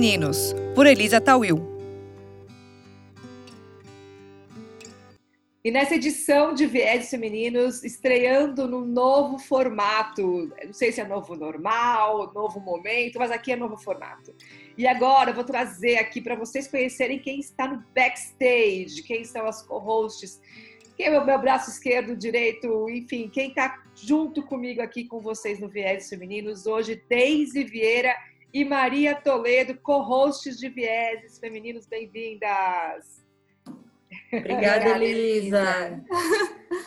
[0.00, 1.60] Femininos, por Elisa Tawil.
[5.62, 10.50] E nessa edição de Viés Femininos, estreando num novo formato.
[10.64, 14.34] Não sei se é novo normal, novo momento, mas aqui é novo formato.
[14.78, 19.46] E agora eu vou trazer aqui para vocês conhecerem quem está no backstage, quem são
[19.46, 20.40] as co-hosts,
[20.96, 25.60] quem é o meu braço esquerdo, direito, enfim, quem está junto comigo aqui com vocês
[25.60, 28.16] no Viés Femininos hoje, Deise Vieira
[28.52, 33.24] e Maria Toledo, co-hosts de Vieses Femininos, bem-vindas!
[34.32, 36.02] Obrigada, Elisa!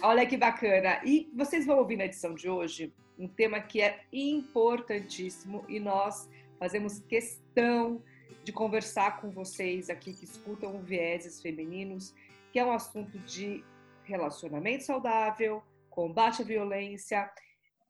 [0.01, 1.01] Olha que bacana!
[1.05, 6.29] E vocês vão ouvir na edição de hoje um tema que é importantíssimo e nós
[6.59, 8.03] fazemos questão
[8.43, 12.13] de conversar com vocês aqui que escutam Vieses Femininos,
[12.51, 13.63] que é um assunto de
[14.03, 17.31] relacionamento saudável, combate à violência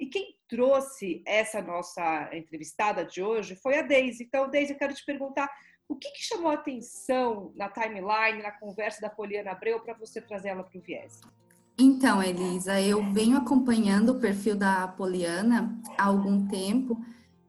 [0.04, 4.26] e quem trouxe essa nossa entrevistada de hoje foi a Deise.
[4.26, 5.50] Então, Deise, eu quero te perguntar
[5.88, 10.20] o que, que chamou a atenção na timeline, na conversa da Poliana Abreu, para você
[10.20, 11.22] trazer ela para o viés?
[11.80, 17.02] Então, Elisa, eu venho acompanhando o perfil da Poliana há algum tempo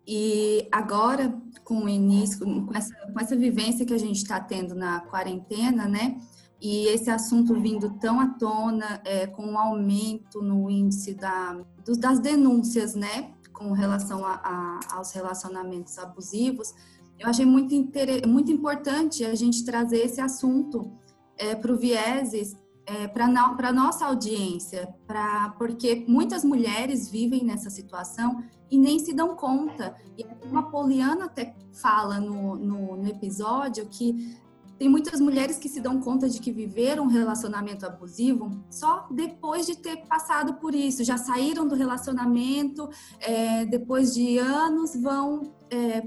[0.06, 4.76] e agora, com o início, com essa, com essa vivência que a gente está tendo
[4.76, 6.20] na quarentena, né?
[6.64, 11.60] E esse assunto vindo tão à tona, é, com um aumento no índice da,
[11.98, 16.72] das denúncias, né, com relação a, a, aos relacionamentos abusivos,
[17.18, 17.74] eu achei muito,
[18.26, 20.90] muito importante a gente trazer esse assunto
[21.36, 27.68] é, para o Vieses, é, para a nossa audiência, pra, porque muitas mulheres vivem nessa
[27.68, 29.94] situação e nem se dão conta.
[30.16, 34.42] E uma Poliana até fala no, no, no episódio que
[34.78, 39.66] tem muitas mulheres que se dão conta de que viveram um relacionamento abusivo só depois
[39.66, 42.88] de ter passado por isso, já saíram do relacionamento,
[43.20, 46.02] é, depois de anos vão é,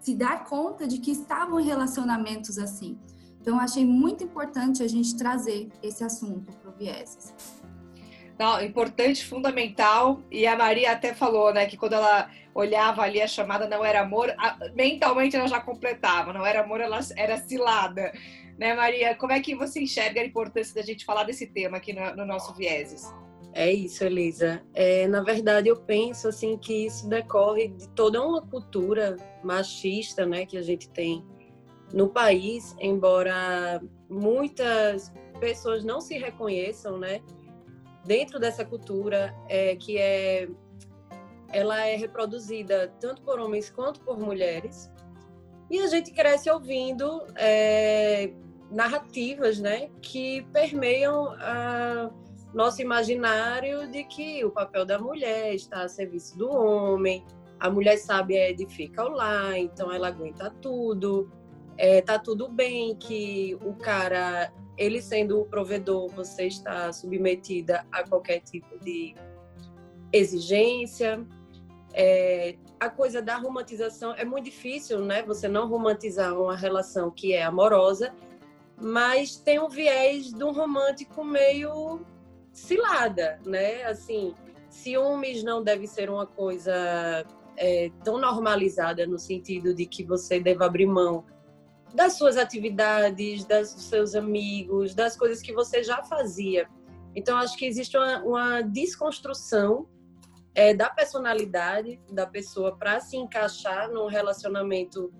[0.00, 2.98] se dar conta de que estavam em relacionamentos assim.
[3.40, 7.34] Então, achei muito importante a gente trazer esse assunto para o Vieses.
[8.38, 10.20] Não, importante, fundamental.
[10.30, 14.00] E a Maria até falou, né, que quando ela olhava ali a chamada não era
[14.00, 14.34] amor,
[14.74, 18.12] mentalmente ela já completava, não era amor, ela era cilada.
[18.58, 19.14] Né, Maria?
[19.14, 22.26] Como é que você enxerga a importância da gente falar desse tema aqui no, no
[22.26, 23.12] nosso Vieses?
[23.54, 24.62] É isso, Elisa.
[24.72, 30.46] É, na verdade, eu penso assim que isso decorre de toda uma cultura machista, né,
[30.46, 31.24] que a gente tem
[31.92, 37.20] no país, embora muitas pessoas não se reconheçam, né,
[38.04, 40.48] dentro dessa cultura é, que é
[41.52, 44.90] ela é reproduzida tanto por homens quanto por mulheres.
[45.70, 48.32] E a gente cresce ouvindo é,
[48.70, 52.10] narrativas né que permeiam a
[52.52, 57.24] nosso imaginário de que o papel da mulher está a serviço do homem.
[57.58, 61.30] A mulher sabe edifica o lar então ela aguenta tudo.
[61.78, 68.02] É, tá tudo bem que o cara ele sendo o provedor, você está submetida a
[68.02, 69.14] qualquer tipo de
[70.12, 71.26] exigência.
[71.94, 75.22] É, a coisa da romantização é muito difícil, né?
[75.24, 78.14] Você não romantizar uma relação que é amorosa,
[78.80, 82.00] mas tem um viés de um romântico meio
[82.52, 83.84] cilada, né?
[83.84, 84.34] Assim,
[84.70, 87.24] ciúmes não deve ser uma coisa
[87.56, 91.24] é, tão normalizada no sentido de que você deva abrir mão
[91.94, 96.68] das suas atividades, das, dos seus amigos, das coisas que você já fazia.
[97.14, 99.86] Então, acho que existe uma, uma desconstrução
[100.54, 105.12] é, da personalidade da pessoa para se encaixar num relacionamento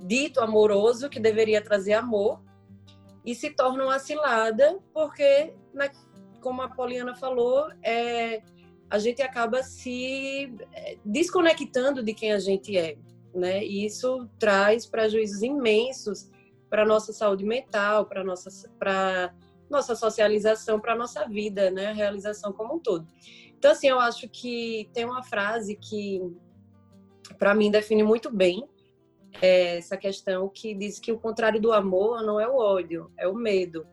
[0.00, 2.40] dito amoroso, que deveria trazer amor,
[3.24, 5.90] e se torna uma cilada, porque, na,
[6.40, 8.42] como a Poliana falou, é,
[8.88, 12.96] a gente acaba se é, desconectando de quem a gente é
[13.34, 13.64] né?
[13.64, 16.28] E isso traz prejuízos imensos
[16.68, 19.34] para nossa saúde mental, para nossa para
[19.70, 21.88] nossa socialização, para nossa vida, né?
[21.88, 23.06] A realização como um todo.
[23.58, 26.20] Então assim, eu acho que tem uma frase que
[27.38, 28.68] para mim define muito bem
[29.42, 33.26] é, essa questão que diz que o contrário do amor não é o ódio, é
[33.28, 33.86] o medo.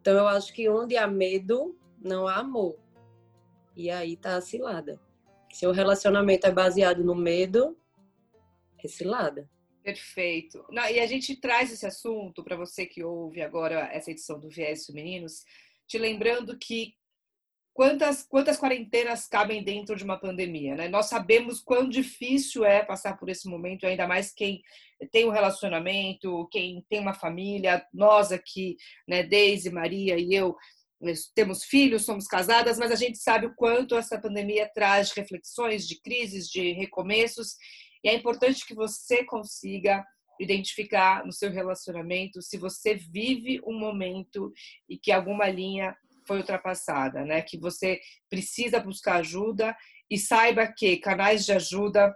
[0.00, 2.78] Então eu acho que onde há medo, não há amor.
[3.76, 5.00] E aí tá a cilada.
[5.52, 7.76] Se o relacionamento é baseado no medo,
[8.86, 9.48] cilada.
[9.82, 10.64] Perfeito.
[10.70, 14.48] Não, e a gente traz esse assunto para você que ouve agora essa edição do
[14.48, 15.44] Viés Femininos,
[15.86, 16.94] te lembrando que
[17.78, 20.88] quantas, quantas quarentenas cabem dentro de uma pandemia, né?
[20.88, 24.60] Nós sabemos quão difícil é passar por esse momento, ainda mais quem
[25.12, 28.76] tem um relacionamento, quem tem uma família, nós aqui,
[29.06, 30.56] né, Deise, Maria e eu,
[31.36, 36.02] temos filhos, somos casadas, mas a gente sabe o quanto essa pandemia traz reflexões, de
[36.02, 37.54] crises, de recomeços,
[38.02, 40.04] e é importante que você consiga
[40.40, 44.52] identificar no seu relacionamento se você vive um momento
[44.88, 45.96] e que alguma linha
[46.28, 47.42] foi ultrapassada, né?
[47.42, 47.98] Que você
[48.30, 49.74] precisa buscar ajuda
[50.10, 52.14] e saiba que canais de ajuda,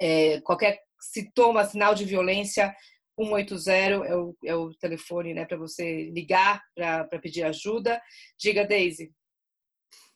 [0.00, 2.74] é, qualquer sintoma, sinal de violência,
[3.18, 8.00] 180 é o, é o telefone né, para você ligar para pedir ajuda.
[8.38, 9.12] Diga, Daisy.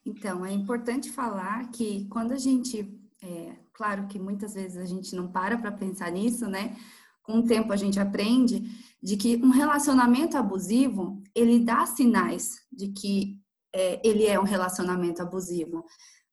[0.05, 2.87] Então, é importante falar que quando a gente,
[3.23, 6.75] é, claro que muitas vezes a gente não para para pensar nisso, né?
[7.23, 8.63] Com o tempo a gente aprende
[9.01, 13.39] de que um relacionamento abusivo, ele dá sinais de que
[13.73, 15.83] é, ele é um relacionamento abusivo.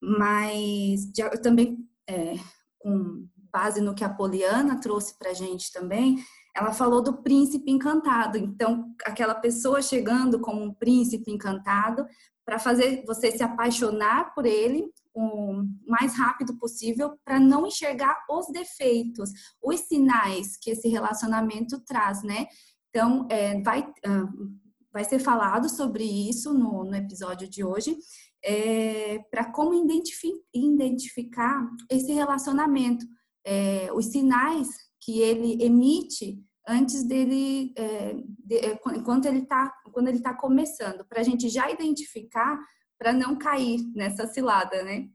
[0.00, 1.78] Mas já, também,
[2.08, 2.34] é,
[2.78, 6.22] com base no que a Poliana trouxe para gente também,
[6.58, 8.36] ela falou do príncipe encantado.
[8.36, 12.04] Então, aquela pessoa chegando como um príncipe encantado
[12.44, 18.46] para fazer você se apaixonar por ele o mais rápido possível para não enxergar os
[18.48, 19.30] defeitos,
[19.62, 22.46] os sinais que esse relacionamento traz, né?
[22.88, 24.52] Então, é, vai, uh,
[24.92, 27.96] vai ser falado sobre isso no, no episódio de hoje,
[28.44, 33.04] é, para como identifi identificar esse relacionamento,
[33.44, 34.68] é, os sinais
[35.00, 41.04] que ele emite antes dele, é, de, é, enquanto ele está, quando ele está começando,
[41.04, 42.60] para a gente já identificar,
[42.98, 45.08] para não cair nessa cilada, né?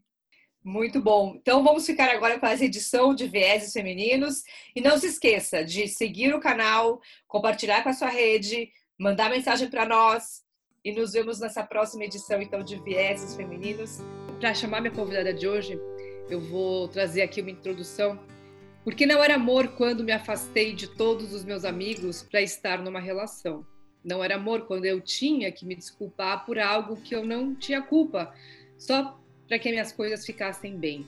[0.63, 1.35] Muito bom.
[1.35, 5.88] Então vamos ficar agora com essa edição de Vieses Femininos e não se esqueça de
[5.89, 10.41] seguir o canal, compartilhar com a sua rede, mandar mensagem para nós
[10.83, 14.00] e nos vemos nessa próxima edição então de Vieses Femininos.
[14.39, 15.77] Para chamar minha convidada de hoje,
[16.29, 18.17] eu vou trazer aqui uma introdução
[18.83, 23.00] porque não era amor quando me afastei de todos os meus amigos para estar numa
[23.00, 23.65] relação.
[24.03, 27.81] Não era amor quando eu tinha que me desculpar por algo que eu não tinha
[27.81, 28.33] culpa,
[28.77, 31.07] só para que minhas coisas ficassem bem.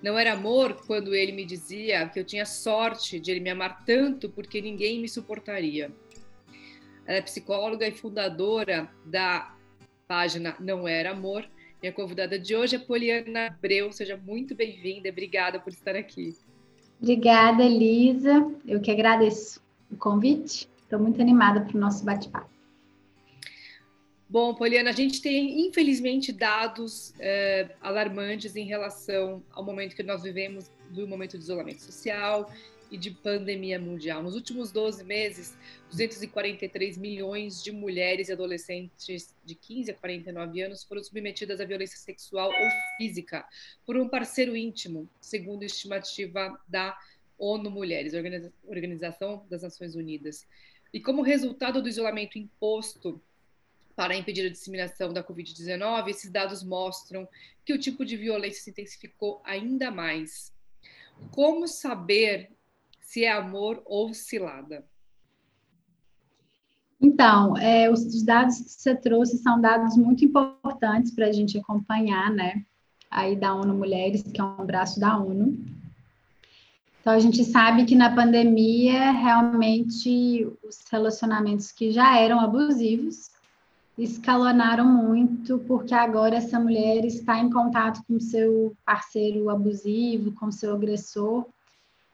[0.00, 3.84] Não era amor quando ele me dizia que eu tinha sorte de ele me amar
[3.84, 5.90] tanto porque ninguém me suportaria.
[7.06, 9.56] Ela é psicóloga e fundadora da
[10.06, 11.48] página Não Era Amor.
[11.80, 13.92] Minha convidada de hoje é Poliana Abreu.
[13.92, 15.08] Seja muito bem-vinda.
[15.08, 16.36] Obrigada por estar aqui.
[17.02, 18.48] Obrigada, Elisa.
[18.64, 19.60] Eu que agradeço
[19.90, 20.68] o convite.
[20.84, 22.48] Estou muito animada para o nosso bate-papo.
[24.28, 30.22] Bom, Poliana, a gente tem, infelizmente, dados é, alarmantes em relação ao momento que nós
[30.22, 32.48] vivemos, do momento de isolamento social
[32.92, 34.22] e de pandemia mundial.
[34.22, 35.56] Nos últimos 12 meses,
[35.88, 41.98] 243 milhões de mulheres e adolescentes de 15 a 49 anos foram submetidas à violência
[41.98, 43.48] sexual ou física
[43.86, 46.96] por um parceiro íntimo, segundo estimativa da
[47.38, 48.12] ONU Mulheres,
[48.64, 50.46] Organização das Nações Unidas.
[50.92, 53.18] E como resultado do isolamento imposto
[53.96, 57.26] para impedir a disseminação da Covid-19, esses dados mostram
[57.64, 60.52] que o tipo de violência se intensificou ainda mais.
[61.30, 62.50] Como saber
[63.12, 64.86] se é amor ou cilada?
[66.98, 72.30] Então, é, os dados que você trouxe são dados muito importantes para a gente acompanhar,
[72.30, 72.64] né?
[73.10, 75.62] Aí da ONU Mulheres, que é um braço da ONU.
[77.02, 83.30] Então, a gente sabe que na pandemia, realmente, os relacionamentos que já eram abusivos
[83.98, 90.72] escalonaram muito, porque agora essa mulher está em contato com seu parceiro abusivo, com seu
[90.74, 91.46] agressor,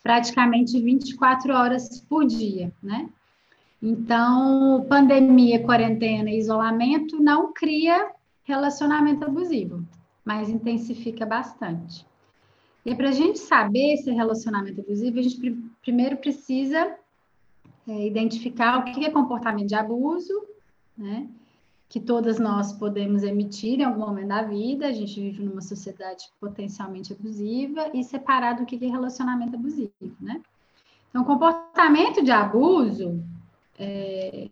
[0.08, 3.10] praticamente 24 horas por dia, né?
[3.82, 8.10] Então, pandemia, quarentena e isolamento não cria
[8.42, 9.84] relacionamento abusivo,
[10.24, 12.06] mas intensifica bastante.
[12.86, 16.96] E para a gente saber esse relacionamento abusivo, a gente pr primeiro precisa
[17.86, 20.32] é, identificar o que é comportamento de abuso,
[20.96, 21.28] né?
[21.88, 24.86] Que todas nós podemos emitir em algum momento da vida.
[24.86, 30.42] A gente vive numa sociedade potencialmente abusiva e separar do que é relacionamento abusivo, né?
[31.08, 33.22] Então, comportamento de abuso
[33.78, 34.50] é,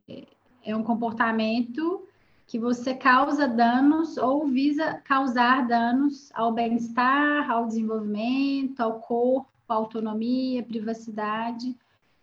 [0.64, 2.02] é um comportamento
[2.47, 9.75] que você causa danos ou visa causar danos ao bem-estar, ao desenvolvimento, ao corpo, à
[9.75, 11.76] autonomia, privacidade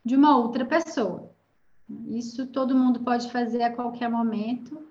[0.04, 1.30] de uma outra pessoa.
[2.08, 4.82] Isso todo mundo pode fazer a qualquer momento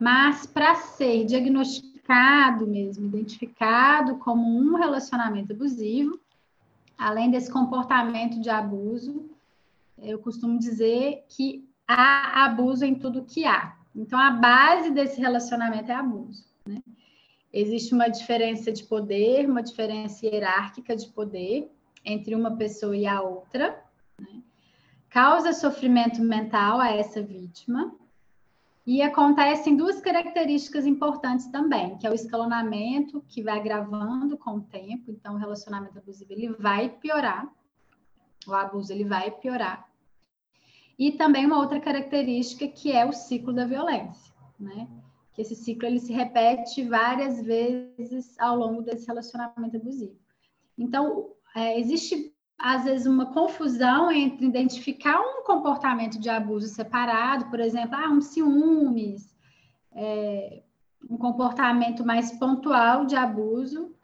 [0.00, 6.18] mas para ser diagnosticado mesmo, identificado como um relacionamento abusivo,
[6.96, 9.28] além desse comportamento de abuso,
[9.98, 13.76] eu costumo dizer que há abuso em tudo que há.
[13.94, 16.46] Então, a base desse relacionamento é abuso.
[16.66, 16.82] Né?
[17.52, 21.70] Existe uma diferença de poder, uma diferença hierárquica de poder
[22.02, 23.84] entre uma pessoa e a outra.
[24.18, 24.40] Né?
[25.10, 27.92] Causa sofrimento mental a essa vítima,
[28.86, 34.62] e acontecem duas características importantes também, que é o escalonamento, que vai agravando com o
[34.62, 37.52] tempo, então o relacionamento abusivo ele vai piorar.
[38.46, 39.86] o abuso ele vai piorar.
[40.98, 44.88] E também uma outra característica que é o ciclo da violência, né?
[45.34, 50.18] Que esse ciclo ele se repete várias vezes ao longo desse relacionamento abusivo.
[50.76, 57.58] Então, é, existe às vezes uma confusão entre identificar um comportamento de abuso separado, por
[57.58, 59.34] exemplo, ah, um ciúmes,
[59.92, 60.62] é,
[61.08, 63.94] um comportamento mais pontual de abuso,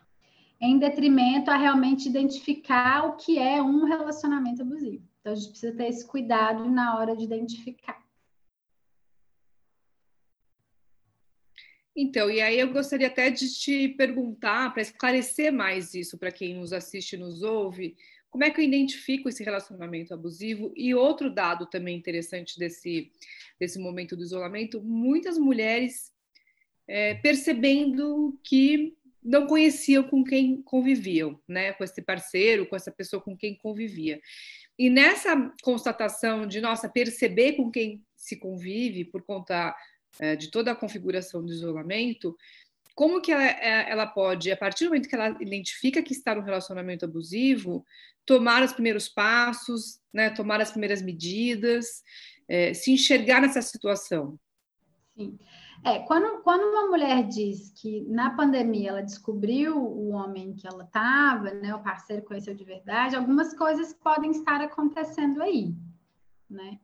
[0.58, 5.06] em detrimento a realmente identificar o que é um relacionamento abusivo.
[5.20, 8.02] Então, a gente precisa ter esse cuidado na hora de identificar.
[11.94, 16.54] Então, e aí eu gostaria até de te perguntar, para esclarecer mais isso para quem
[16.54, 17.96] nos assiste e nos ouve,
[18.30, 20.72] como é que eu identifico esse relacionamento abusivo?
[20.76, 23.10] E outro dado também interessante desse,
[23.58, 26.12] desse momento do isolamento, muitas mulheres
[26.88, 31.72] é, percebendo que não conheciam com quem conviviam, né?
[31.72, 34.20] Com esse parceiro, com essa pessoa com quem convivia.
[34.78, 39.74] E nessa constatação de, nossa, perceber com quem se convive por conta
[40.20, 42.36] é, de toda a configuração do isolamento,
[42.96, 46.34] como que ela, é, ela, pode, a partir do momento que ela identifica que está
[46.34, 47.84] no relacionamento abusivo,
[48.24, 52.02] tomar os primeiros passos, né, tomar as primeiras medidas,
[52.48, 54.40] é, se enxergar nessa situação?
[55.14, 55.38] Sim.
[55.84, 60.84] É, quando, quando uma mulher diz que na pandemia ela descobriu o homem que ela
[60.84, 65.74] estava, né, o parceiro conheceu de verdade, algumas coisas podem estar acontecendo aí,
[66.48, 66.80] né?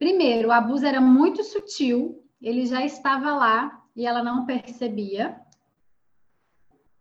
[0.00, 5.40] Primeiro, o abuso era muito sutil, ele já estava lá e ela não percebia.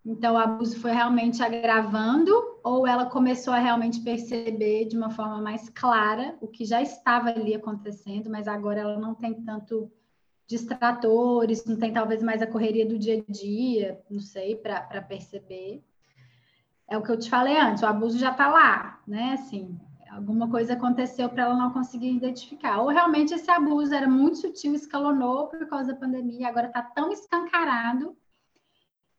[0.04, 5.40] Então, o abuso foi realmente agravando, ou ela começou a realmente perceber de uma forma
[5.40, 9.92] mais clara o que já estava ali acontecendo, mas agora ela não tem tanto
[10.48, 15.84] distratores, não tem talvez mais a correria do dia a dia, não sei, para perceber.
[16.90, 19.34] É o que eu te falei antes, o abuso já está lá, né?
[19.34, 19.80] Assim,
[20.18, 22.82] alguma coisa aconteceu para ela não conseguir identificar.
[22.82, 27.12] Ou realmente esse abuso era muito sutil, escalonou por causa da pandemia, agora está tão
[27.12, 28.18] escancarado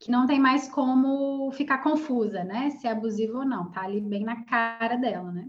[0.00, 2.70] que não tem mais como ficar confusa, né?
[2.70, 5.48] Se é abusivo ou não, tá ali bem na cara dela, né?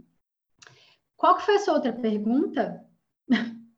[1.16, 2.84] Qual que foi a sua outra pergunta?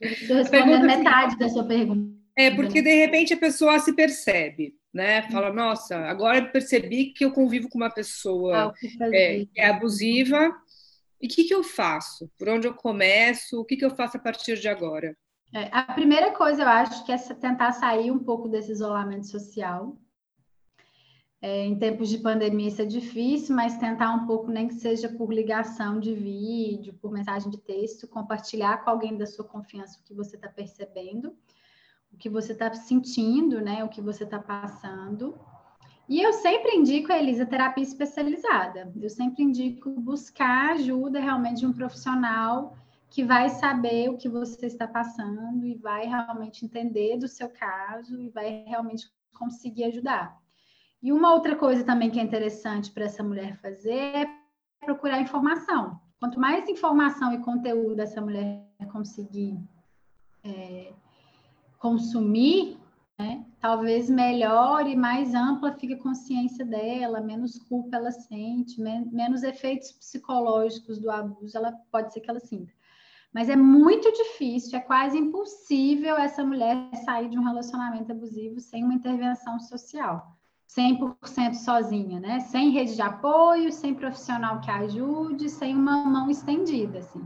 [0.00, 2.20] Estou respondendo metade da sua pergunta.
[2.36, 5.22] É, porque de repente a pessoa se percebe, né?
[5.30, 9.68] Fala, nossa, agora eu percebi que eu convivo com uma pessoa ah, é, que é
[9.68, 10.54] abusiva,
[11.20, 12.30] e o que, que eu faço?
[12.38, 13.60] Por onde eu começo?
[13.60, 15.16] O que, que eu faço a partir de agora?
[15.52, 19.98] É, a primeira coisa, eu acho, que é tentar sair um pouco desse isolamento social.
[21.42, 25.08] É, em tempos de pandemia isso é difícil, mas tentar um pouco, nem que seja
[25.08, 30.04] por ligação de vídeo, por mensagem de texto, compartilhar com alguém da sua confiança o
[30.04, 31.34] que você está percebendo,
[32.12, 33.82] o que você está sentindo, né?
[33.82, 35.38] O que você está passando.
[36.10, 38.92] E eu sempre indico Elisa terapia especializada.
[39.00, 42.76] Eu sempre indico buscar ajuda realmente de um profissional
[43.08, 48.20] que vai saber o que você está passando e vai realmente entender do seu caso
[48.20, 50.36] e vai realmente conseguir ajudar.
[51.00, 54.28] E uma outra coisa também que é interessante para essa mulher fazer é
[54.84, 56.00] procurar informação.
[56.18, 59.56] Quanto mais informação e conteúdo essa mulher conseguir
[60.42, 60.92] é,
[61.78, 62.79] consumir,
[63.20, 69.04] né, talvez melhor e mais ampla fique a consciência dela, menos culpa ela sente, men
[69.12, 72.72] menos efeitos psicológicos do abuso ela pode ser que ela sinta.
[73.32, 78.82] Mas é muito difícil, é quase impossível essa mulher sair de um relacionamento abusivo sem
[78.82, 80.36] uma intervenção social.
[80.66, 82.40] 100% sozinha, né?
[82.40, 87.22] Sem rede de apoio, sem profissional que ajude, sem uma mão estendida, assim.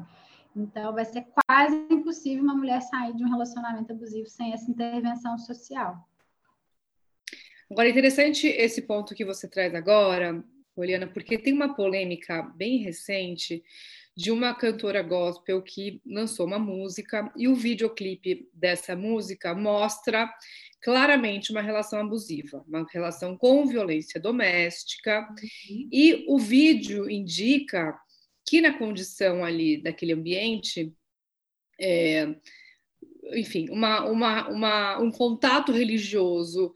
[0.56, 5.37] Então, vai ser quase impossível uma mulher sair de um relacionamento abusivo sem essa intervenção
[5.38, 6.08] social.
[7.70, 10.44] Agora, interessante esse ponto que você traz agora,
[10.75, 13.64] Poliana, porque tem uma polêmica bem recente
[14.16, 20.32] de uma cantora gospel que lançou uma música e o videoclipe dessa música mostra
[20.80, 25.88] claramente uma relação abusiva, uma relação com violência doméstica, uhum.
[25.90, 27.99] e o vídeo indica
[28.46, 30.92] que na condição ali daquele ambiente,
[31.80, 32.34] é,
[33.32, 36.72] enfim, uma, uma, uma, um contato religioso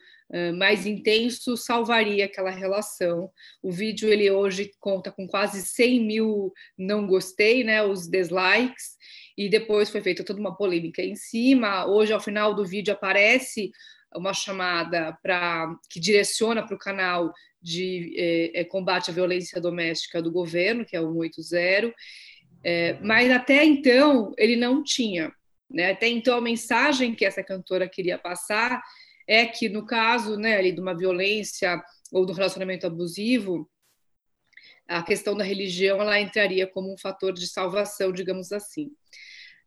[0.57, 3.31] mais intenso salvaria aquela relação.
[3.63, 8.97] O vídeo ele hoje conta com quase 100 mil não gostei, né, os dislikes,
[9.37, 11.87] e depois foi feita toda uma polêmica em cima.
[11.87, 13.71] Hoje, ao final do vídeo, aparece
[14.15, 18.15] uma chamada para que direciona para o canal de
[18.55, 21.95] é, combate à violência doméstica do governo, que é o 180,
[22.63, 25.33] é, mas até então ele não tinha.
[25.71, 25.91] Né?
[25.91, 28.83] Até então a mensagem que essa cantora queria passar
[29.27, 33.69] é que, no caso né, ali de uma violência ou do relacionamento abusivo,
[34.87, 38.91] a questão da religião ela entraria como um fator de salvação, digamos assim.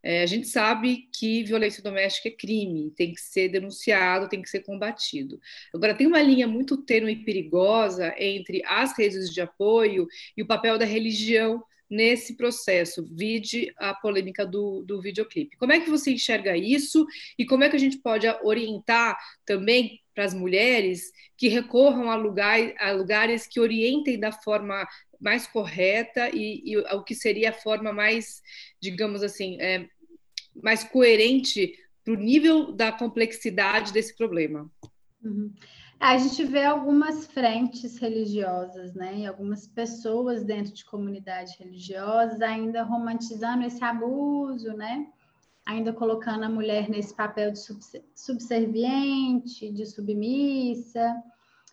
[0.03, 4.49] É, a gente sabe que violência doméstica é crime, tem que ser denunciado, tem que
[4.49, 5.39] ser combatido.
[5.73, 10.47] Agora, tem uma linha muito tênue e perigosa entre as redes de apoio e o
[10.47, 15.57] papel da religião nesse processo, vide a polêmica do, do videoclipe.
[15.57, 17.05] Como é que você enxerga isso
[17.37, 22.15] e como é que a gente pode orientar também para as mulheres que recorram a,
[22.15, 24.87] lugar, a lugares que orientem da forma
[25.21, 28.41] mais correta e, e o que seria a forma mais,
[28.81, 29.87] digamos assim, é,
[30.61, 31.73] mais coerente
[32.03, 34.69] para o nível da complexidade desse problema.
[35.23, 35.53] Uhum.
[35.99, 42.81] A gente vê algumas frentes religiosas, né, e algumas pessoas dentro de comunidades religiosas ainda
[42.81, 45.05] romantizando esse abuso, né,
[45.63, 47.59] ainda colocando a mulher nesse papel de
[48.15, 51.21] subserviente, de submissa,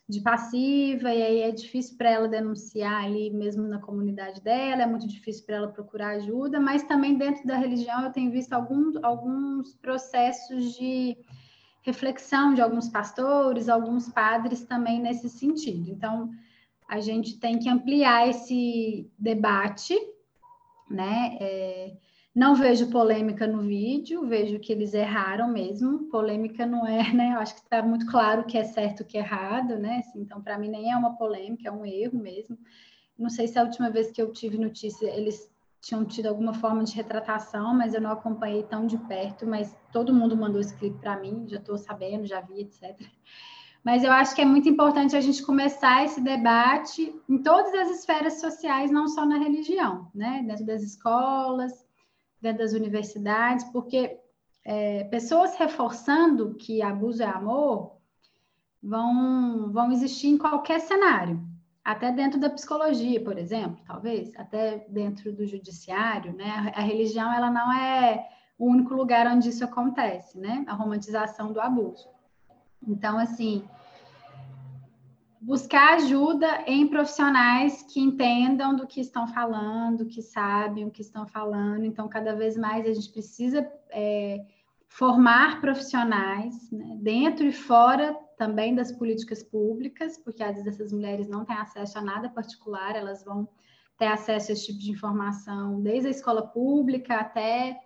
[0.09, 4.87] de passiva, e aí é difícil para ela denunciar ali mesmo na comunidade dela, é
[4.87, 8.97] muito difícil para ela procurar ajuda, mas também dentro da religião eu tenho visto alguns,
[9.05, 11.19] alguns processos de
[11.83, 15.91] reflexão de alguns pastores, alguns padres também nesse sentido.
[15.91, 16.31] Então,
[16.89, 19.95] a gente tem que ampliar esse debate,
[20.91, 21.37] né?
[21.39, 21.93] É,
[22.39, 26.05] não vejo polêmica no vídeo, vejo que eles erraram mesmo.
[26.09, 27.33] Polêmica não é, né?
[27.35, 29.99] Eu acho que está muito claro que é certo que é errado, né?
[29.99, 32.57] Assim, então, para mim, nem é uma polêmica, é um erro mesmo.
[33.19, 36.85] Não sei se a última vez que eu tive notícia eles tinham tido alguma forma
[36.85, 39.45] de retratação, mas eu não acompanhei tão de perto.
[39.45, 43.05] Mas todo mundo mandou esse clipe para mim, já estou sabendo, já vi, etc.
[43.83, 47.99] Mas eu acho que é muito importante a gente começar esse debate em todas as
[47.99, 50.45] esferas sociais, não só na religião, né?
[50.47, 51.88] Dentro das escolas,
[52.41, 54.19] dentro das universidades, porque
[54.65, 57.97] é, pessoas reforçando que abuso é amor
[58.83, 61.43] vão, vão existir em qualquer cenário,
[61.85, 66.73] até dentro da psicologia, por exemplo, talvez, até dentro do judiciário, né?
[66.75, 70.65] A religião ela não é o único lugar onde isso acontece, né?
[70.67, 72.09] A romantização do abuso.
[72.87, 73.67] Então, assim,
[75.41, 81.27] buscar ajuda em profissionais que entendam do que estão falando, que sabem o que estão
[81.27, 81.85] falando.
[81.85, 84.45] Então, cada vez mais a gente precisa é,
[84.89, 91.29] formar profissionais né, dentro e fora também das políticas públicas, porque às vezes essas mulheres
[91.29, 93.49] não têm acesso a nada particular, elas vão
[93.99, 97.81] ter acesso a esse tipo de informação desde a escola pública até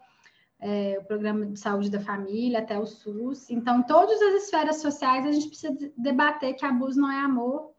[0.62, 3.50] é, o programa de saúde da família, até o SUS.
[3.50, 7.72] Então, todas as esferas sociais, a gente precisa debater que abuso não é amor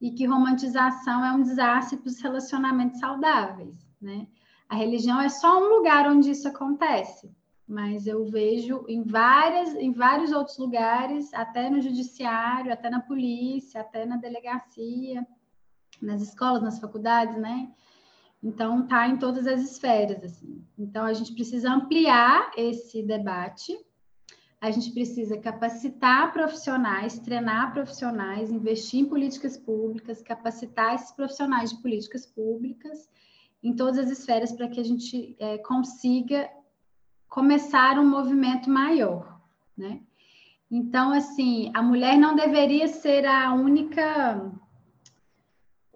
[0.00, 4.26] e que romantização é um desastre para os relacionamentos saudáveis, né?
[4.66, 7.30] A religião é só um lugar onde isso acontece,
[7.68, 13.82] mas eu vejo em várias, em vários outros lugares, até no judiciário, até na polícia,
[13.82, 15.26] até na delegacia,
[16.00, 17.70] nas escolas, nas faculdades, né?
[18.44, 20.62] Então, tá em todas as esferas, assim.
[20.78, 23.74] Então, a gente precisa ampliar esse debate,
[24.60, 31.80] a gente precisa capacitar profissionais, treinar profissionais, investir em políticas públicas, capacitar esses profissionais de
[31.80, 33.08] políticas públicas
[33.62, 36.50] em todas as esferas para que a gente é, consiga
[37.26, 39.40] começar um movimento maior,
[39.74, 40.02] né?
[40.70, 44.52] Então, assim, a mulher não deveria ser a única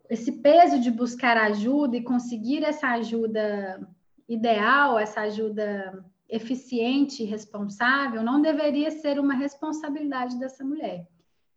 [0.09, 3.87] esse peso de buscar ajuda e conseguir essa ajuda
[4.29, 11.07] ideal, essa ajuda eficiente e responsável, não deveria ser uma responsabilidade dessa mulher.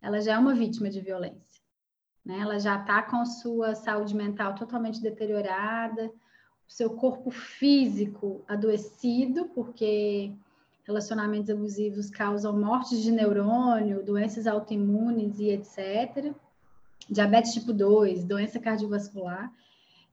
[0.02, 1.62] Ela já é uma vítima de violência.
[2.26, 2.40] Né?
[2.40, 6.12] Ela já está com sua saúde mental totalmente deteriorada,
[6.68, 10.32] seu corpo físico adoecido, porque
[10.84, 16.34] relacionamentos abusivos causam mortes de neurônio, doenças autoimunes e etc
[17.12, 19.52] diabetes tipo 2, doença cardiovascular,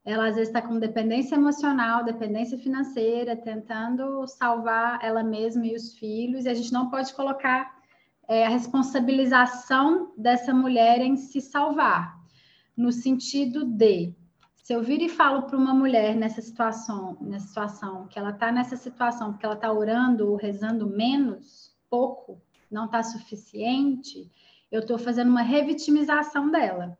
[0.05, 5.95] ela às vezes está com dependência emocional, dependência financeira, tentando salvar ela mesma e os
[5.97, 7.79] filhos, e a gente não pode colocar
[8.27, 12.19] é, a responsabilização dessa mulher em se salvar,
[12.77, 14.15] no sentido de
[14.57, 18.53] se eu vir e falo para uma mulher nessa situação, nessa situação, que ela está
[18.53, 22.39] nessa situação porque ela está orando ou rezando menos, pouco,
[22.71, 24.31] não está suficiente,
[24.71, 26.99] eu estou fazendo uma revitimização dela.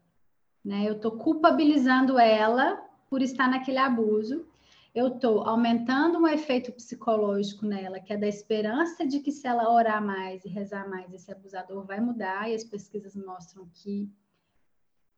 [0.65, 0.89] Né?
[0.89, 2.77] Eu estou culpabilizando ela
[3.09, 4.47] por estar naquele abuso.
[4.95, 9.71] Eu estou aumentando um efeito psicológico nela, que é da esperança de que se ela
[9.71, 12.51] orar mais e rezar mais, esse abusador vai mudar.
[12.51, 14.11] E as pesquisas mostram que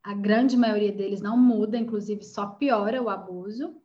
[0.02, 3.76] a grande maioria deles não muda, inclusive só piora o abuso,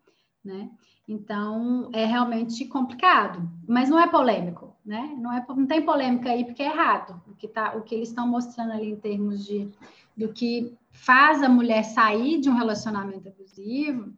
[0.43, 0.71] né?
[1.07, 5.15] Então, é realmente complicado, mas não é polêmico, né?
[5.17, 7.21] Não, é, não tem polêmica aí porque é errado.
[7.27, 9.69] O que, tá, o que eles estão mostrando ali em termos de
[10.15, 14.13] do que faz a mulher sair de um relacionamento abusivo,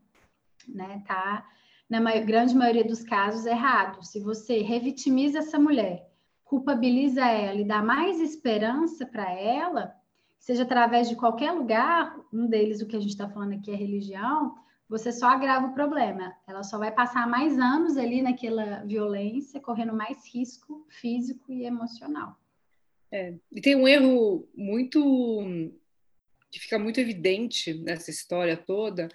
[0.68, 1.44] né, tá
[1.90, 4.04] na grande maioria dos casos errado.
[4.06, 6.08] Se você revitimiza essa mulher,
[6.44, 9.96] culpabiliza ela e dá mais esperança para ela,
[10.38, 13.76] seja através de qualquer lugar, um deles, o que a gente está falando aqui é
[13.76, 14.56] religião,
[14.90, 16.36] você só agrava o problema.
[16.48, 22.38] Ela só vai passar mais anos ali naquela violência, correndo mais risco físico e emocional.
[23.12, 23.34] É.
[23.52, 25.46] E tem um erro muito
[26.50, 29.10] que fica muito evidente nessa história toda,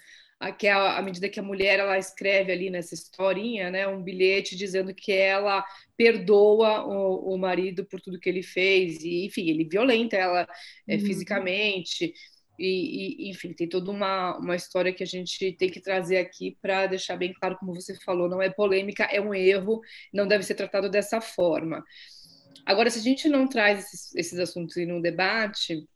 [0.58, 4.56] que é à medida que a mulher ela escreve ali nessa historinha, né, um bilhete
[4.56, 5.64] dizendo que ela
[5.96, 10.48] perdoa o, o marido por tudo que ele fez e enfim ele violenta ela
[10.88, 11.00] é, uhum.
[11.00, 12.12] fisicamente
[12.58, 16.56] e, e, enfim tem toda uma, uma história que a gente tem que trazer aqui
[16.60, 19.80] para deixar bem claro como você falou não é polêmica é um erro
[20.12, 21.84] não deve ser tratado dessa forma
[22.66, 25.86] agora se a gente não traz esses, esses assuntos em um debate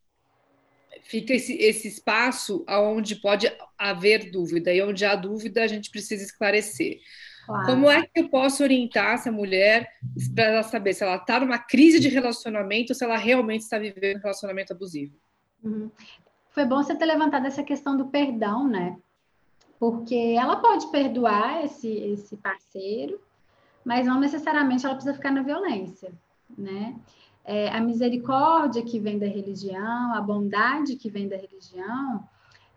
[1.07, 6.25] fica esse, esse espaço onde pode haver dúvida, e onde há dúvida a gente precisa
[6.25, 6.99] esclarecer.
[7.47, 7.67] Claro.
[7.67, 9.89] Como é que eu posso orientar essa mulher
[10.35, 13.79] para ela saber se ela está numa crise de relacionamento ou se ela realmente está
[13.79, 15.15] vivendo um relacionamento abusivo?
[15.63, 15.91] Uhum.
[16.57, 18.99] Foi bom você ter levantado essa questão do perdão, né?
[19.79, 23.21] Porque ela pode perdoar esse, esse parceiro,
[23.85, 26.13] mas não necessariamente ela precisa ficar na violência,
[26.59, 26.97] né?
[27.47, 32.29] é, a misericórdia que vem da religião, a bondade que vem da religião,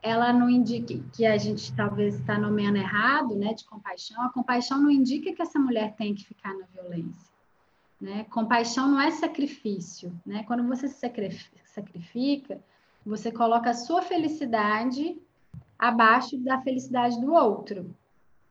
[0.01, 4.21] ela não indica que a gente talvez está nomeando errado, né, de compaixão.
[4.21, 7.33] A compaixão não indica que essa mulher tem que ficar na violência,
[7.99, 8.25] né?
[8.29, 10.43] Compaixão não é sacrifício, né?
[10.43, 10.99] Quando você se
[11.65, 12.61] sacrifica,
[13.05, 15.17] você coloca a sua felicidade
[15.77, 17.95] abaixo da felicidade do outro,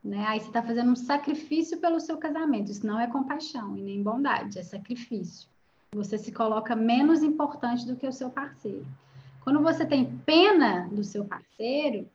[0.03, 0.25] né?
[0.27, 2.71] Aí você está fazendo um sacrifício pelo seu casamento.
[2.71, 5.49] Isso não é compaixão e nem bondade, é sacrifício.
[5.93, 8.87] Você se coloca menos importante do que o seu parceiro.
[9.43, 12.09] Quando você tem pena do seu parceiro,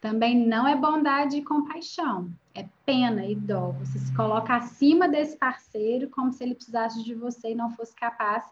[0.00, 3.72] também não é bondade e compaixão, é pena e dó.
[3.72, 7.94] Você se coloca acima desse parceiro como se ele precisasse de você e não fosse
[7.94, 8.44] capaz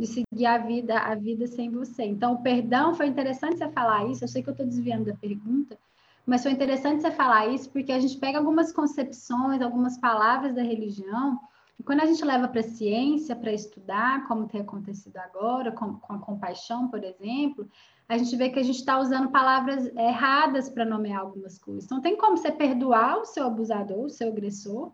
[0.00, 2.04] de seguir a vida, a vida sem você.
[2.04, 4.24] Então, o perdão foi interessante você falar isso.
[4.24, 5.78] Eu sei que eu estou desviando da pergunta,
[6.26, 10.62] mas foi interessante você falar isso porque a gente pega algumas concepções, algumas palavras da
[10.62, 11.38] religião
[11.80, 15.94] e quando a gente leva para a ciência para estudar, como tem acontecido agora, com,
[15.94, 17.66] com, a compaixão, por exemplo,
[18.06, 21.86] a gente vê que a gente está usando palavras erradas para nomear algumas coisas.
[21.86, 24.92] Então, tem como você perdoar o seu abusador, o seu agressor,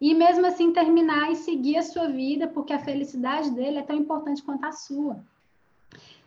[0.00, 3.96] e mesmo assim terminar e seguir a sua vida, porque a felicidade dele é tão
[3.96, 5.18] importante quanto a sua.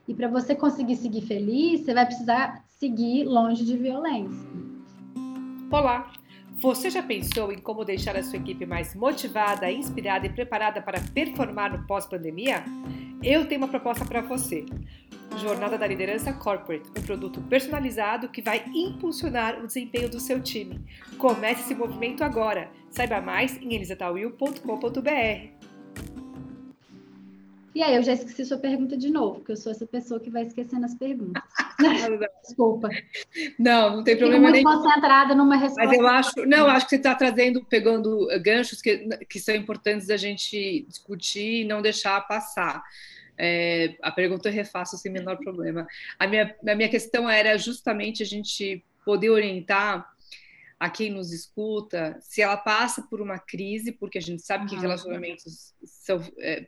[0.08, 4.50] E para você conseguir seguir feliz, você vai precisar seguir longe de violência.
[5.72, 6.12] Olá,
[6.62, 11.02] você já pensou em como deixar a sua equipe mais motivada, inspirada e preparada para
[11.14, 12.64] performar no pós-pandemia?
[13.24, 14.64] Eu tenho uma proposta para você.
[15.38, 20.80] Jornada da Liderança Corporate, um produto personalizado que vai impulsionar o desempenho do seu time.
[21.18, 22.70] Comece esse movimento agora.
[22.92, 25.61] Saiba mais em elisatawil.com.br.
[27.74, 30.30] E aí, eu já esqueci sua pergunta de novo, porque eu sou essa pessoa que
[30.30, 31.42] vai esquecendo as perguntas.
[32.44, 32.90] Desculpa.
[33.58, 35.86] Não, não tem problema Fico muito concentrada numa resposta.
[35.86, 40.08] Mas eu acho, não, acho que você está trazendo, pegando ganchos que, que são importantes
[40.08, 42.84] da gente discutir e não deixar passar.
[43.38, 45.88] É, a pergunta eu refaço sem menor problema.
[46.20, 50.11] A minha, a minha questão era justamente a gente poder orientar
[50.82, 54.76] a quem nos escuta, se ela passa por uma crise, porque a gente sabe que
[54.76, 56.20] relacionamentos são.
[56.40, 56.66] É,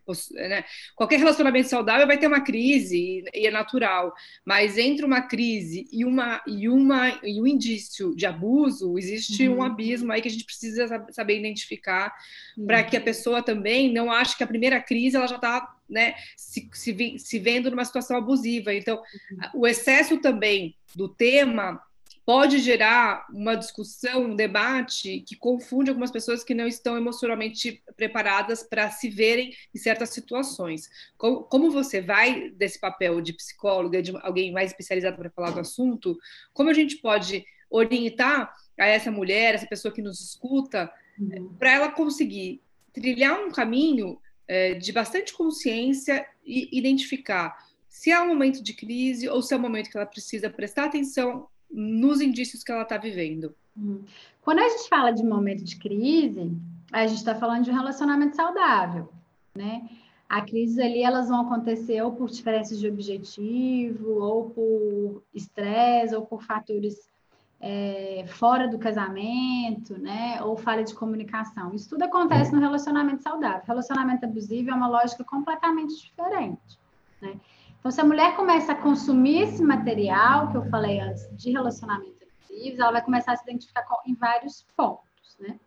[0.48, 0.64] né?
[0.96, 4.14] Qualquer relacionamento saudável vai ter uma crise, e, é natural,
[4.46, 9.58] mas entre uma crise e, uma, e, uma, e um indício de abuso, existe uhum.
[9.58, 12.14] um abismo aí que a gente precisa saber identificar,
[12.56, 12.68] uhum.
[12.68, 16.14] para que a pessoa também não ache que a primeira crise ela já está né,
[16.38, 18.76] se, se, se vendo numa situação abusiva.
[18.76, 18.98] Então,
[19.32, 19.62] uhum.
[19.62, 21.82] o excesso também do tema
[22.26, 28.64] pode gerar uma discussão, um debate que confunde algumas pessoas que não estão emocionalmente preparadas
[28.64, 30.90] para se verem em certas situações.
[31.18, 35.60] Como, como, você vai desse papel de psicóloga, de alguém mais especializado para falar do
[35.60, 36.18] assunto,
[36.54, 41.54] como a gente pode orientar a essa mulher, essa pessoa que nos escuta, uhum.
[41.60, 42.62] para ela conseguir
[42.94, 47.58] trilhar um caminho é, de bastante consciência e identificar
[47.90, 50.86] se é um momento de crise ou se é um momento que ela precisa prestar
[50.86, 53.54] atenção nos indícios que ela está vivendo.
[53.76, 54.02] Hum.
[54.42, 56.52] Quando a gente fala de momento de crise,
[56.92, 59.10] a gente está falando de um relacionamento saudável,
[59.56, 59.90] né?
[60.30, 66.26] A crise ali, elas vão acontecer ou por diferenças de objetivo, ou por estresse, ou
[66.26, 67.12] por fatores
[67.60, 70.42] é, fora do casamento, né?
[70.44, 71.74] Ou falha de comunicação.
[71.74, 73.64] Isso tudo acontece no relacionamento saudável.
[73.66, 76.80] Relacionamento abusivo é uma lógica completamente diferente,
[77.22, 77.40] né?
[77.84, 82.16] Então, se a mulher começa a consumir esse material que eu falei antes de relacionamentos
[82.22, 85.60] abusivos, ela vai começar a se identificar com, em vários pontos, né?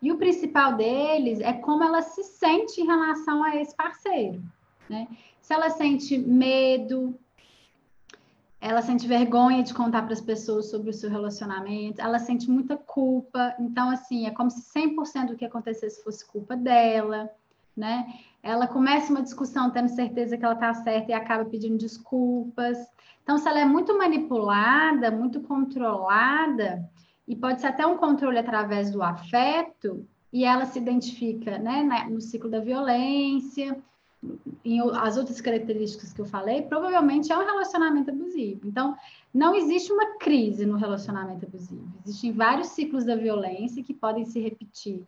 [0.00, 4.42] E o principal deles é como ela se sente em relação a esse parceiro,
[4.88, 5.06] né?
[5.42, 7.14] Se ela sente medo,
[8.58, 12.78] ela sente vergonha de contar para as pessoas sobre o seu relacionamento, ela sente muita
[12.78, 17.30] culpa, então, assim, é como se 100% do que acontecesse fosse culpa dela,
[17.76, 18.06] né?
[18.42, 22.78] ela começa uma discussão tendo certeza que ela está certa e acaba pedindo desculpas.
[23.22, 26.88] Então, se ela é muito manipulada, muito controlada,
[27.28, 32.20] e pode ser até um controle através do afeto, e ela se identifica né, no
[32.20, 33.76] ciclo da violência,
[34.64, 38.66] em as outras características que eu falei, provavelmente é um relacionamento abusivo.
[38.66, 38.96] Então,
[39.32, 41.92] não existe uma crise no relacionamento abusivo.
[42.04, 45.02] Existem vários ciclos da violência que podem se repetir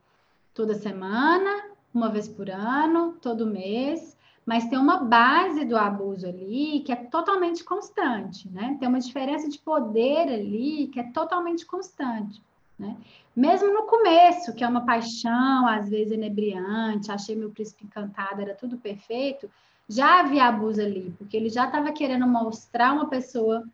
[0.55, 6.81] toda semana, uma vez por ano, todo mês, mas tem uma base do abuso ali
[6.81, 8.77] que é totalmente constante, né?
[8.79, 12.43] Tem uma diferença de poder ali que é totalmente constante,
[12.79, 12.97] né?
[13.35, 18.55] Mesmo no começo, que é uma paixão, às vezes inebriante, achei meu príncipe encantado, era
[18.55, 19.49] tudo perfeito,
[19.89, 23.65] já havia abuso ali, porque ele já estava querendo mostrar uma pessoa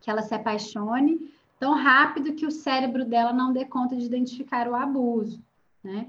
[0.00, 4.66] que ela se apaixone tão rápido que o cérebro dela não dê conta de identificar
[4.66, 5.42] o abuso,
[5.84, 6.06] né?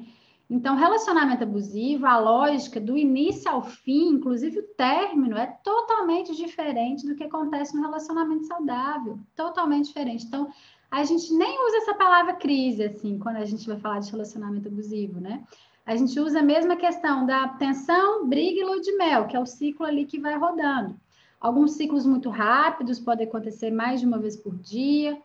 [0.51, 7.07] Então, relacionamento abusivo, a lógica do início ao fim, inclusive o término, é totalmente diferente
[7.07, 9.17] do que acontece no relacionamento saudável.
[9.33, 10.25] Totalmente diferente.
[10.25, 10.49] Então,
[10.91, 14.67] a gente nem usa essa palavra crise, assim, quando a gente vai falar de relacionamento
[14.67, 15.41] abusivo, né?
[15.85, 19.39] A gente usa a mesma questão da tensão, briga e lua de mel, que é
[19.39, 20.99] o ciclo ali que vai rodando.
[21.39, 25.17] Alguns ciclos muito rápidos podem acontecer mais de uma vez por dia,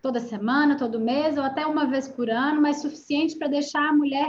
[0.00, 3.92] toda semana, todo mês, ou até uma vez por ano, mas suficiente para deixar a
[3.92, 4.26] mulher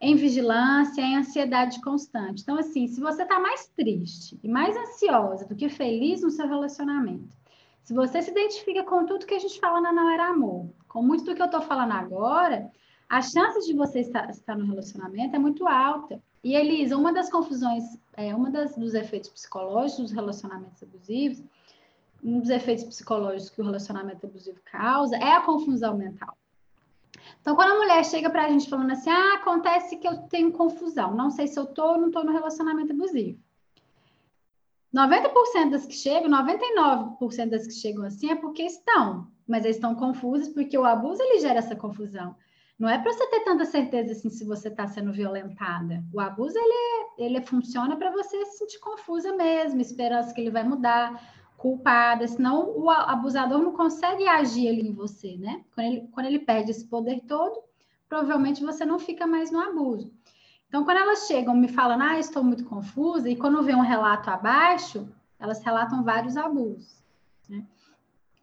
[0.00, 2.42] em vigilância, em ansiedade constante.
[2.42, 6.46] Então, assim, se você está mais triste e mais ansiosa do que feliz no seu
[6.46, 7.36] relacionamento,
[7.82, 11.02] se você se identifica com tudo que a gente fala na Não Era Amor, com
[11.02, 12.70] muito do que eu estou falando agora,
[13.08, 16.20] a chance de você estar, estar, no relacionamento é muito alta.
[16.42, 17.84] E, Elisa, uma das confusões,
[18.16, 21.42] é, uma das, dos efeitos psicológicos dos relacionamentos abusivos,
[22.22, 26.36] um dos efeitos psicológicos que o relacionamento abusivo causa é a confusão mental.
[27.40, 30.52] Então, quando a mulher chega para a gente falando assim, ah, acontece que eu tenho
[30.52, 33.38] confusão, não sei se eu estou ou não estou no relacionamento abusivo.
[34.94, 40.48] 90% das que chegam, 99% das que chegam assim é porque estão, mas estão confusas
[40.48, 42.36] porque o abuso ele gera essa confusão.
[42.78, 46.02] Não é para você ter tanta certeza assim se você está sendo violentada.
[46.12, 50.50] O abuso ele, é, ele funciona para você se sentir confusa mesmo, esperança que ele
[50.50, 51.20] vai mudar
[51.64, 55.64] culpada, senão o abusador não consegue agir ali em você, né?
[55.74, 57.58] Quando ele, quando ele perde esse poder todo,
[58.06, 60.12] provavelmente você não fica mais no abuso.
[60.68, 64.28] Então, quando elas chegam me falando, ah, estou muito confusa, e quando vê um relato
[64.28, 67.02] abaixo, elas relatam vários abusos.
[67.48, 67.64] Né?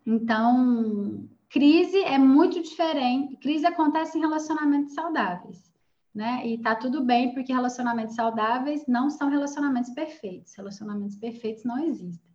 [0.04, 3.36] Então, crise é muito diferente.
[3.36, 5.72] Crise acontece em relacionamentos saudáveis,
[6.12, 6.42] né?
[6.48, 10.56] E tá tudo bem, porque relacionamentos saudáveis não são relacionamentos perfeitos.
[10.56, 12.31] Relacionamentos perfeitos não existem.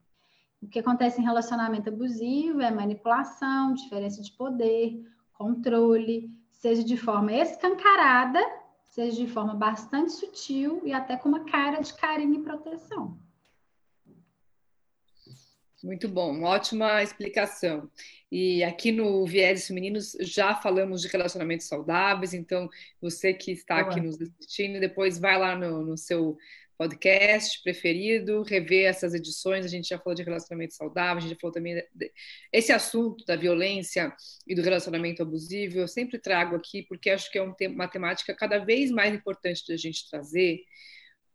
[0.66, 5.00] O que acontece em relacionamento abusivo é manipulação, diferença de poder,
[5.32, 8.40] controle, seja de forma escancarada,
[8.88, 13.16] seja de forma bastante sutil e até com uma cara de carinho e proteção.
[15.84, 17.88] Muito bom, ótima explicação.
[18.32, 22.68] E aqui no Viés Femininos já falamos de relacionamentos saudáveis, então
[23.00, 26.36] você que está aqui nos assistindo, depois vai lá no, no seu
[26.76, 29.64] podcast preferido, rever essas edições.
[29.64, 32.12] A gente já falou de relacionamento saudável, a gente já falou também de,
[32.52, 34.14] esse assunto da violência
[34.46, 35.78] e do relacionamento abusivo.
[35.78, 39.64] Eu sempre trago aqui porque acho que é um uma temática cada vez mais importante
[39.68, 40.60] da gente trazer,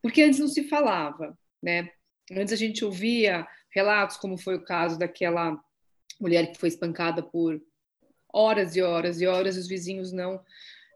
[0.01, 1.89] porque antes não se falava, né?
[2.32, 5.58] Antes a gente ouvia relatos, como foi o caso daquela
[6.19, 7.62] mulher que foi espancada por
[8.34, 10.41] horas e horas e horas, e os vizinhos não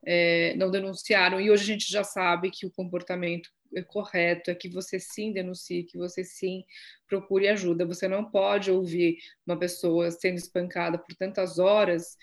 [0.05, 1.41] é, não denunciaram.
[1.41, 3.49] E hoje a gente já sabe que o comportamento
[3.87, 6.63] correto é que você sim denuncie, que você sim
[7.07, 7.85] procure ajuda.
[7.85, 12.17] Você não pode ouvir uma pessoa sendo espancada por tantas horas,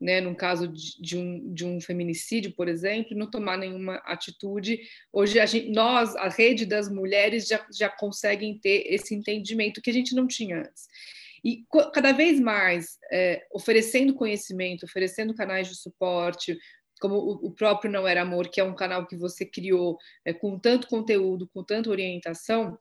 [0.00, 4.80] né, no caso de, de, um, de um feminicídio, por exemplo, não tomar nenhuma atitude.
[5.12, 9.90] Hoje, a gente, nós, a rede das mulheres, já, já conseguem ter esse entendimento que
[9.90, 10.88] a gente não tinha antes.
[11.44, 16.58] E cada vez mais é, oferecendo conhecimento, oferecendo canais de suporte,
[17.04, 20.58] como o, próprio Não Era Amor, que é um canal que você criou é, com
[20.58, 22.78] tanto conteúdo, com tanta orientação,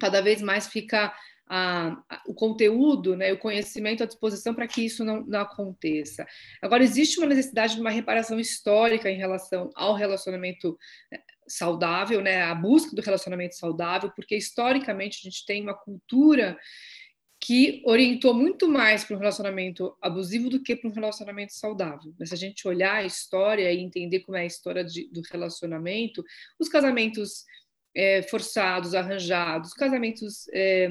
[0.00, 1.12] cada vez mais fica
[1.48, 6.24] a, a, o conteúdo, né, o conhecimento à disposição para que isso não, não, aconteça.
[6.62, 10.78] Agora, existe uma necessidade de uma reparação histórica em relação ao relacionamento
[11.12, 16.56] é, saudável, né, a busca do relacionamento saudável, porque historicamente a gente tem uma cultura
[17.50, 22.14] que orientou muito mais para um relacionamento abusivo do que para um relacionamento saudável.
[22.16, 25.20] Mas se a gente olhar a história e entender como é a história de, do
[25.28, 26.22] relacionamento,
[26.60, 27.44] os casamentos
[27.92, 30.88] é, forçados, arranjados, casamentos é,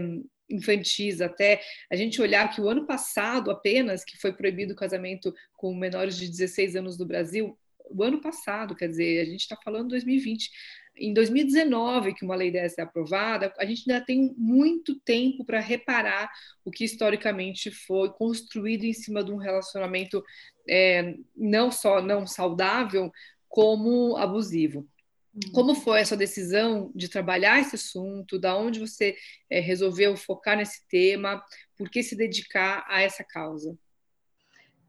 [0.49, 5.33] infantis até, a gente olhar que o ano passado apenas, que foi proibido o casamento
[5.55, 7.57] com menores de 16 anos no Brasil,
[7.89, 10.51] o ano passado, quer dizer, a gente está falando 2020,
[10.99, 15.59] em 2019 que uma lei dessa é aprovada, a gente ainda tem muito tempo para
[15.59, 16.29] reparar
[16.63, 20.23] o que historicamente foi construído em cima de um relacionamento
[20.69, 23.11] é, não só não saudável,
[23.47, 24.87] como abusivo.
[25.33, 25.51] Uhum.
[25.51, 28.39] Como foi essa decisão de trabalhar esse assunto?
[28.39, 29.15] Da onde você
[29.49, 31.43] é, resolveu focar nesse tema?
[31.77, 33.77] Por que se dedicar a essa causa?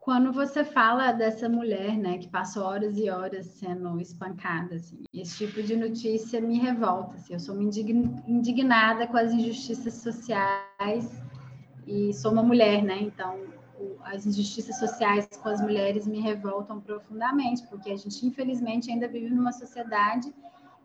[0.01, 5.47] Quando você fala dessa mulher, né, que passou horas e horas sendo espancada, assim, esse
[5.47, 7.17] tipo de notícia me revolta.
[7.17, 11.23] Assim, eu sou indignada com as injustiças sociais
[11.87, 12.99] e sou uma mulher, né?
[12.99, 13.41] Então,
[14.05, 19.29] as injustiças sociais com as mulheres me revoltam profundamente, porque a gente, infelizmente, ainda vive
[19.29, 20.35] numa sociedade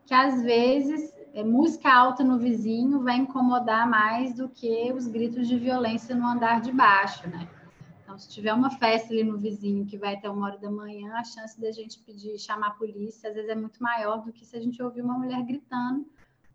[0.06, 5.48] que, às vezes, é, música alta no vizinho vai incomodar mais do que os gritos
[5.48, 7.48] de violência no andar de baixo, né?
[8.16, 11.16] Então, se tiver uma festa ali no vizinho que vai até uma hora da manhã,
[11.16, 14.46] a chance da gente pedir, chamar a polícia, às vezes é muito maior do que
[14.46, 16.08] se a gente ouvir uma mulher gritando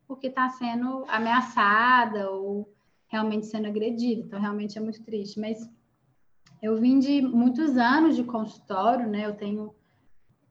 [0.06, 2.72] porque está sendo ameaçada ou
[3.08, 4.22] realmente sendo agredida.
[4.22, 5.38] Então, realmente é muito triste.
[5.38, 5.68] Mas
[6.62, 9.26] eu vim de muitos anos de consultório, né?
[9.26, 9.74] Eu tenho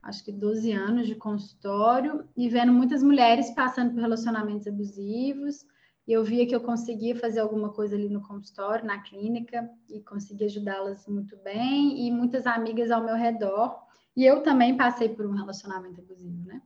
[0.04, 5.66] acho que 12 anos de consultório e vendo muitas mulheres passando por relacionamentos abusivos
[6.10, 10.02] e eu via que eu conseguia fazer alguma coisa ali no consultório, na clínica, e
[10.02, 13.78] conseguia ajudá-las muito bem, e muitas amigas ao meu redor.
[14.18, 16.64] E eu também passei por um relacionamento abusivo, né?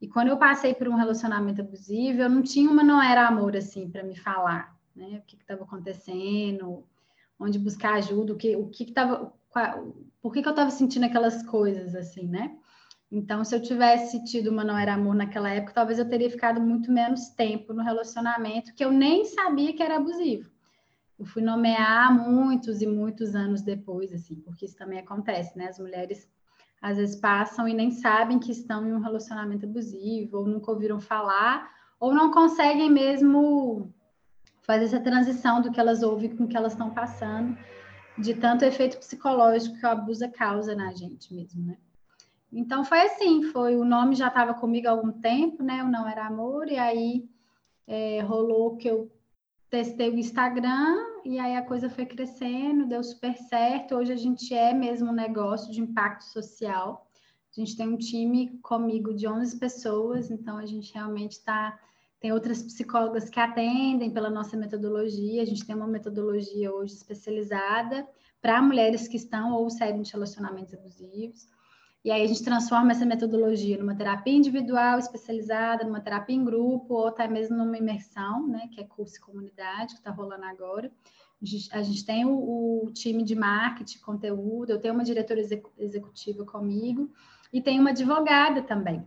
[0.00, 3.54] E quando eu passei por um relacionamento abusivo, eu não tinha uma não era amor
[3.54, 5.18] assim para me falar, né?
[5.18, 6.82] O que estava acontecendo,
[7.38, 9.34] onde buscar ajuda, o que o que estava,
[10.22, 12.56] por que, que eu estava sentindo aquelas coisas assim, né?
[13.10, 16.60] Então, se eu tivesse tido uma não era amor naquela época, talvez eu teria ficado
[16.60, 20.50] muito menos tempo no relacionamento que eu nem sabia que era abusivo.
[21.18, 25.68] Eu fui nomear muitos e muitos anos depois, assim, porque isso também acontece, né?
[25.68, 26.28] As mulheres
[26.80, 31.00] às vezes passam e nem sabem que estão em um relacionamento abusivo, ou nunca ouviram
[31.00, 31.68] falar,
[31.98, 33.92] ou não conseguem mesmo
[34.62, 37.56] fazer essa transição do que elas ouvem com o que elas estão passando,
[38.18, 41.78] de tanto efeito psicológico que o abuso causa na gente mesmo, né?
[42.52, 45.82] Então foi assim, foi o nome já estava comigo há algum tempo, né?
[45.82, 47.28] O não era amor e aí
[47.86, 49.10] é, rolou que eu
[49.70, 53.96] testei o Instagram e aí a coisa foi crescendo, deu super certo.
[53.96, 57.06] Hoje a gente é mesmo um negócio de impacto social.
[57.56, 61.78] A gente tem um time comigo de 11 pessoas, então a gente realmente está
[62.20, 65.40] tem outras psicólogas que atendem pela nossa metodologia.
[65.40, 68.08] A gente tem uma metodologia hoje especializada
[68.42, 71.46] para mulheres que estão ou saem de relacionamentos abusivos.
[72.04, 76.94] E aí a gente transforma essa metodologia numa terapia individual especializada, numa terapia em grupo,
[76.94, 80.90] ou até mesmo numa imersão, né, que é curso e comunidade, que está rolando agora.
[81.40, 85.40] A gente, a gente tem o, o, time de marketing, conteúdo, eu tenho uma diretora
[85.78, 87.10] executiva comigo,
[87.52, 89.04] e tem uma advogada também,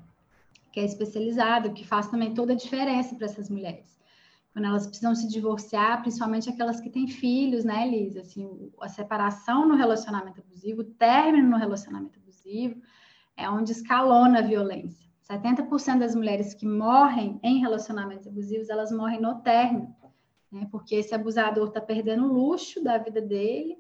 [0.72, 4.00] que é especializada, que faz também toda a diferença para essas mulheres.
[4.54, 8.20] Quando elas precisam se divorciar, principalmente aquelas que têm filhos, né, Elisa?
[8.20, 12.82] Assim, a separação no relacionamento abusivo, o término no relacionamento abusivo,
[13.38, 15.10] é onde escalona a violência.
[15.30, 19.96] 70% das mulheres que morrem em relacionamentos abusivos, elas morrem no término,
[20.52, 20.68] né?
[20.70, 23.78] porque esse abusador está perdendo o luxo da vida dele,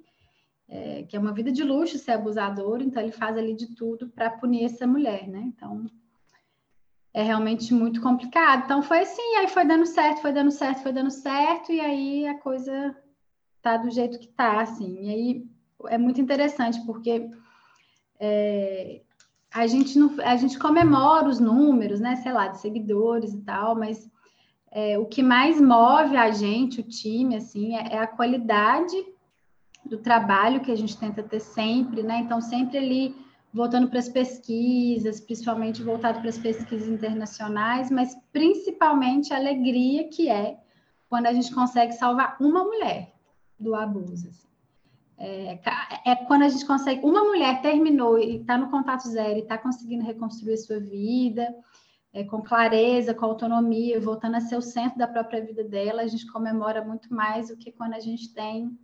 [0.69, 4.07] é, que é uma vida de luxo ser abusador, então ele faz ali de tudo
[4.09, 5.41] para punir essa mulher, né?
[5.45, 5.85] Então,
[7.13, 8.63] é realmente muito complicado.
[8.63, 12.25] Então, foi assim, aí foi dando certo, foi dando certo, foi dando certo, e aí
[12.25, 12.95] a coisa
[13.61, 14.97] tá do jeito que tá, assim.
[15.01, 15.45] E aí
[15.89, 17.29] é muito interessante, porque
[18.23, 19.01] é,
[19.51, 23.75] a, gente não, a gente comemora os números, né, sei lá, de seguidores e tal,
[23.75, 24.07] mas
[24.71, 28.95] é, o que mais move a gente, o time, assim, é, é a qualidade
[29.83, 32.19] do trabalho que a gente tenta ter sempre, né?
[32.19, 33.15] Então, sempre ali
[33.51, 40.29] voltando para as pesquisas, principalmente voltado para as pesquisas internacionais, mas principalmente a alegria que
[40.29, 40.59] é
[41.09, 43.11] quando a gente consegue salvar uma mulher
[43.59, 44.29] do abuso.
[44.29, 44.50] Assim.
[45.17, 45.59] É,
[46.05, 47.05] é, quando a gente consegue.
[47.05, 51.47] Uma mulher terminou e está no contato zero e está conseguindo reconstruir sua vida
[52.13, 56.07] é, com clareza, com autonomia, voltando a ser o centro da própria vida dela, a
[56.07, 58.77] gente comemora muito mais do que quando a gente tem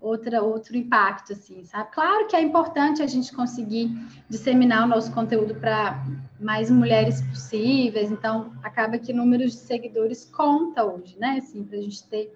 [0.00, 1.90] outra outro impacto assim, sabe?
[1.90, 3.90] Claro que é importante a gente conseguir
[4.28, 6.04] disseminar o nosso conteúdo para
[6.40, 11.38] mais mulheres possíveis, então acaba que números de seguidores conta hoje, né?
[11.38, 12.32] Assim, para a gente ter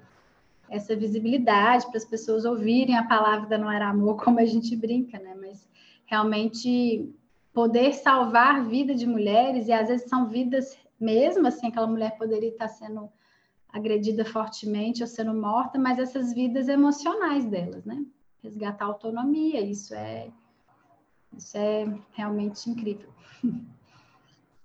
[0.72, 4.74] essa visibilidade, para as pessoas ouvirem a palavra da Não Era Amor, como a gente
[4.74, 5.34] brinca, né?
[5.38, 5.68] Mas
[6.06, 7.14] realmente
[7.52, 12.48] poder salvar vida de mulheres, e às vezes são vidas mesmo, assim, aquela mulher poderia
[12.48, 13.10] estar sendo
[13.68, 18.04] agredida fortemente ou sendo morta, mas essas vidas emocionais delas, né?
[18.42, 20.30] Resgatar a autonomia, isso é,
[21.36, 23.10] isso é realmente incrível.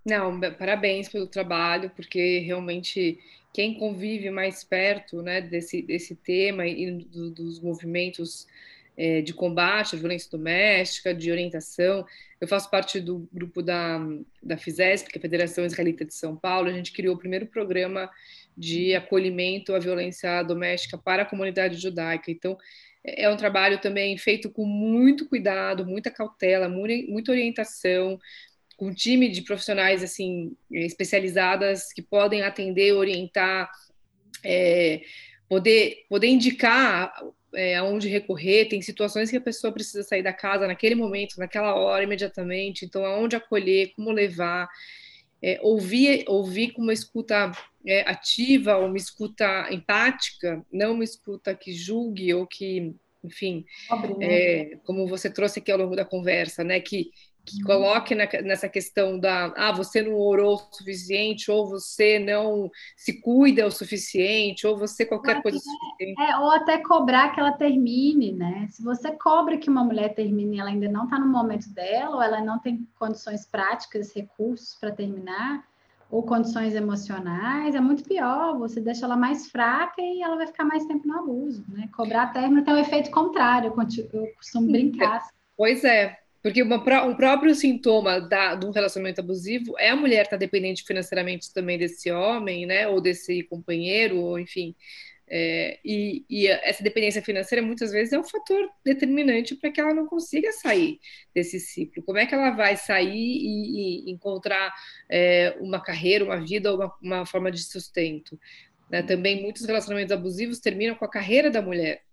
[0.05, 3.19] Não, parabéns pelo trabalho, porque realmente
[3.57, 8.45] quem convive mais perto né, desse, desse tema e do, dos movimentos
[8.95, 12.05] é, de combate à violência doméstica, de orientação.
[12.39, 13.97] Eu faço parte do grupo da,
[14.43, 16.69] da FISESP, que é a Federação Israelita de São Paulo.
[16.69, 18.11] A gente criou o primeiro programa
[18.55, 22.29] de acolhimento à violência doméstica para a comunidade judaica.
[22.29, 22.55] Então,
[23.03, 28.19] é, é um trabalho também feito com muito cuidado, muita cautela, muita orientação,
[28.77, 33.69] com um time de profissionais assim especializadas que podem atender, orientar,
[34.45, 35.01] é,
[35.49, 37.11] poder poder indicar
[37.55, 41.73] é, aonde recorrer, tem situações que a pessoa precisa sair da casa naquele momento, naquela
[41.75, 44.69] hora, imediatamente, então aonde acolher, como levar,
[45.41, 47.51] é, ouvir, ouvir com uma escuta
[47.85, 53.65] é, ativa, uma escuta empática, não uma escuta que julgue ou que, enfim,
[54.21, 57.11] é, como você trouxe aqui ao longo da conversa, né, que
[57.47, 62.69] que coloque na, nessa questão da ah, você não orou o suficiente, ou você não
[62.95, 66.21] se cuida o suficiente, ou você qualquer coisa suficiente.
[66.21, 68.67] É, ou até cobrar que ela termine, né?
[68.69, 72.17] Se você cobra que uma mulher termine e ela ainda não está no momento dela,
[72.17, 75.63] ou ela não tem condições práticas, recursos para terminar,
[76.09, 78.57] ou condições emocionais, é muito pior.
[78.59, 81.89] Você deixa ela mais fraca e ela vai ficar mais tempo no abuso, né?
[81.95, 83.73] Cobrar término tem um efeito contrário,
[84.13, 85.25] eu costumo brincar.
[85.55, 90.23] Pois é, porque uma, um próprio sintoma da, de um relacionamento abusivo é a mulher
[90.23, 92.87] estar tá dependente financeiramente também desse homem, né?
[92.87, 94.75] Ou desse companheiro, ou enfim.
[95.29, 99.93] É, e, e, essa dependência financeira muitas vezes é um fator determinante para que ela
[99.93, 100.99] não consiga sair
[101.35, 102.01] desse ciclo.
[102.03, 104.73] Como é que ela vai sair e, e encontrar
[105.09, 108.39] é, uma carreira, uma vida, uma, uma forma de sustento?
[108.89, 109.01] Né?
[109.03, 112.06] Também muitos relacionamentos abusivos terminam com a carreira da mulher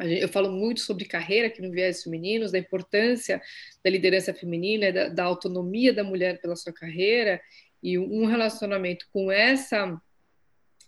[0.00, 3.40] eu falo muito sobre carreira aqui no Viés Femininos, da importância
[3.82, 7.40] da liderança feminina, da, da, autonomia da mulher pela sua carreira,
[7.82, 10.00] e um relacionamento com essa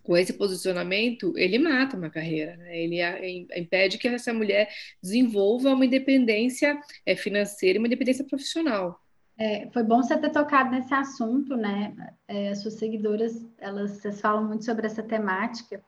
[0.02, 2.76] com esse posicionamento, ele mata uma carreira, né?
[2.76, 4.68] ele impede que essa mulher
[5.00, 8.98] desenvolva uma independência é, financeira e uma independência profissional.
[9.38, 11.94] É, foi bom você ter tocado nesse assunto, né?
[12.28, 15.82] É, as suas seguidoras, elas, vocês falam muito sobre essa temática,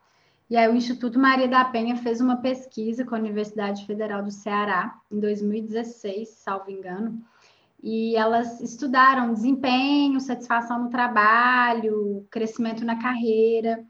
[0.52, 4.30] e aí o Instituto Maria da Penha fez uma pesquisa com a Universidade Federal do
[4.30, 7.24] Ceará em 2016, salvo engano,
[7.82, 13.82] e elas estudaram desempenho, satisfação no trabalho, crescimento na carreira,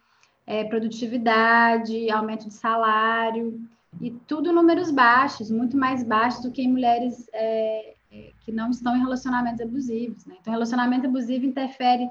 [0.46, 3.60] é, produtividade, aumento de salário,
[4.00, 8.70] e tudo números baixos, muito mais baixos do que em mulheres é, é que não
[8.70, 10.24] estão em relacionamentos abusivos.
[10.26, 10.36] Né?
[10.40, 12.08] Então, relacionamento abusivo interfere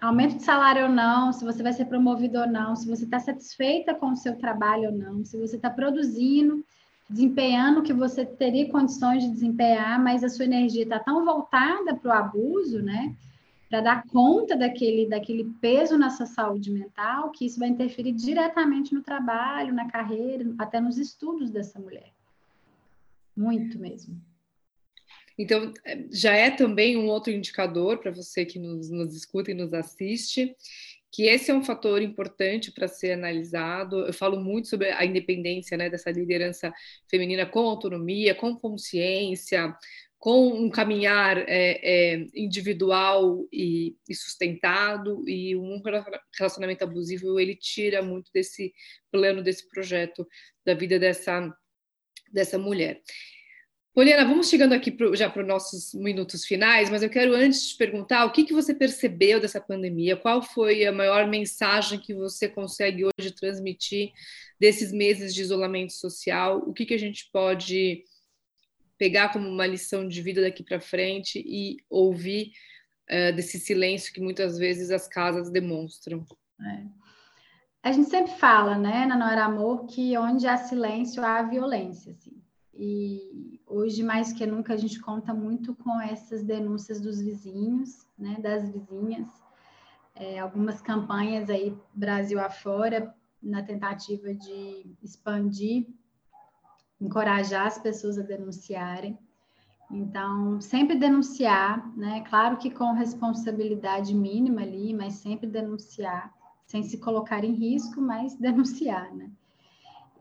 [0.00, 3.18] aumento de salário ou não, se você vai ser promovido ou não, se você está
[3.18, 6.64] satisfeita com o seu trabalho ou não, se você está produzindo,
[7.08, 11.94] desempenhando o que você teria condições de desempenhar, mas a sua energia está tão voltada
[11.94, 13.14] para o abuso, né?
[13.68, 18.94] Para dar conta daquele, daquele peso na sua saúde mental, que isso vai interferir diretamente
[18.94, 22.10] no trabalho, na carreira, até nos estudos dessa mulher.
[23.36, 24.20] Muito mesmo.
[25.38, 25.72] Então,
[26.12, 30.54] já é também um outro indicador para você que nos, nos escuta e nos assiste,
[31.12, 34.06] que esse é um fator importante para ser analisado.
[34.06, 36.72] Eu falo muito sobre a independência né, dessa liderança
[37.08, 39.74] feminina com autonomia, com consciência,
[40.18, 41.44] com um caminhar é,
[42.16, 45.80] é, individual e, e, sustentado, e um
[46.36, 48.74] relacionamento abusivo ele tira muito desse
[49.12, 50.26] plano, desse projeto
[50.66, 51.48] da vida dessa,
[52.32, 53.00] dessa mulher.
[53.98, 57.70] Poliana, vamos chegando aqui pro, já para os nossos minutos finais, mas eu quero antes
[57.70, 62.14] te perguntar o que, que você percebeu dessa pandemia, qual foi a maior mensagem que
[62.14, 64.12] você consegue hoje transmitir
[64.56, 68.04] desses meses de isolamento social, o que, que a gente pode
[68.96, 72.52] pegar como uma lição de vida daqui para frente e ouvir
[73.10, 76.24] uh, desse silêncio que muitas vezes as casas demonstram.
[76.60, 76.84] É.
[77.82, 82.12] A gente sempre fala, né, na Não Era Amor, que onde há silêncio há violência.
[82.12, 82.37] Assim.
[82.78, 88.36] E hoje, mais que nunca, a gente conta muito com essas denúncias dos vizinhos, né,
[88.40, 89.28] das vizinhas,
[90.14, 95.86] é, algumas campanhas aí Brasil afora, na tentativa de expandir
[97.00, 99.18] encorajar as pessoas a denunciarem.
[99.90, 102.22] Então, sempre denunciar, né?
[102.28, 106.34] Claro que com responsabilidade mínima ali, mas sempre denunciar,
[106.66, 109.30] sem se colocar em risco, mas denunciar, né?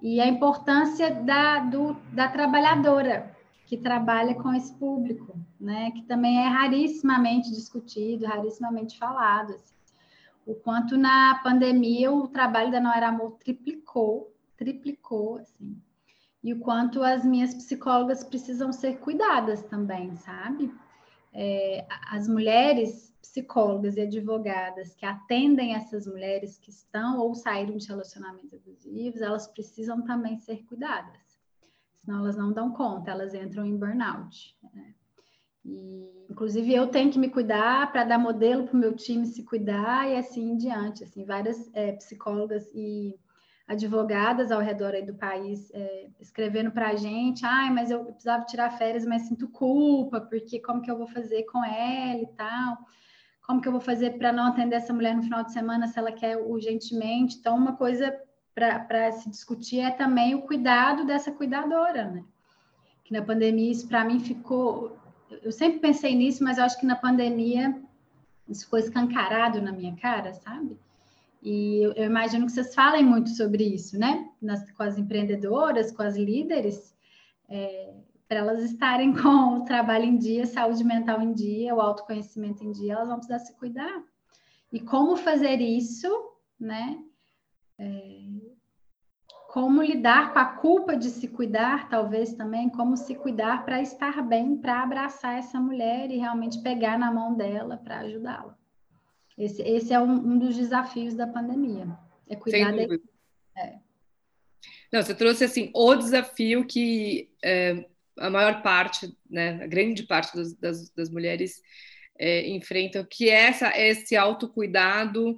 [0.02, 3.36] E a importância da, do, da trabalhadora
[3.66, 5.92] que trabalha com esse público, né?
[5.92, 9.54] Que também é rarissimamente discutido, rarissimamente falado.
[9.54, 9.76] Assim.
[10.46, 15.82] O quanto na pandemia o trabalho da Não Era Amor triplicou, triplicou, assim
[16.48, 20.74] e o quanto as minhas psicólogas precisam ser cuidadas também, sabe?
[21.34, 27.88] É, as mulheres psicólogas e advogadas que atendem essas mulheres que estão ou saíram de
[27.88, 31.40] relacionamentos abusivos, elas precisam também ser cuidadas,
[31.94, 34.56] senão elas não dão conta, elas entram em burnout.
[34.74, 34.94] Né?
[35.66, 39.44] E, inclusive, eu tenho que me cuidar para dar modelo para o meu time se
[39.44, 41.04] cuidar e assim em diante.
[41.04, 43.20] Assim, várias é, psicólogas e
[43.68, 48.78] advogadas ao redor do país é, escrevendo para a gente, ai, mas eu precisava tirar
[48.78, 52.78] férias, mas sinto culpa, porque como que eu vou fazer com ela e tal?
[53.48, 55.98] Como que eu vou fazer para não atender essa mulher no final de semana se
[55.98, 57.38] ela quer urgentemente?
[57.38, 58.14] Então, uma coisa
[58.54, 62.26] para se discutir é também o cuidado dessa cuidadora, né?
[63.06, 64.98] Que na pandemia isso para mim ficou.
[65.42, 67.82] Eu sempre pensei nisso, mas eu acho que na pandemia
[68.50, 70.78] isso ficou escancarado na minha cara, sabe?
[71.42, 74.30] E eu, eu, imagino que vocês falem muito sobre isso, né?
[74.42, 76.94] Nas, com as empreendedoras, com as líderes,
[77.48, 77.94] é,
[78.28, 82.72] para elas estarem com o trabalho em dia, saúde mental em dia, o autoconhecimento em
[82.72, 84.04] dia, elas vão precisar se cuidar.
[84.72, 86.08] E como fazer isso,
[86.60, 87.00] né?
[87.80, 88.28] É,
[89.48, 94.22] como lidar com a culpa de se cuidar, talvez também, como se cuidar para estar
[94.22, 98.58] bem, para abraçar essa mulher e realmente pegar na mão dela para ajudá-la.
[99.38, 101.88] Esse, esse é um, um, dos desafios da pandemia.
[102.28, 102.84] É cuidar da
[103.58, 103.80] é.
[104.92, 107.88] Não, você trouxe assim o desafio que é,
[108.20, 111.62] a maior parte, né, a grande parte das, das, das mulheres
[112.20, 115.38] é, enfrentam, que é essa, esse autocuidado.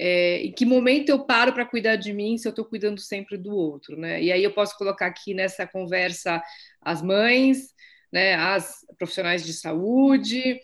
[0.00, 3.36] É, em que momento eu paro para cuidar de mim se eu estou cuidando sempre
[3.36, 4.22] do outro, né?
[4.22, 6.40] E aí eu posso colocar aqui nessa conversa
[6.80, 7.74] as mães,
[8.12, 10.60] né, as profissionais de saúde,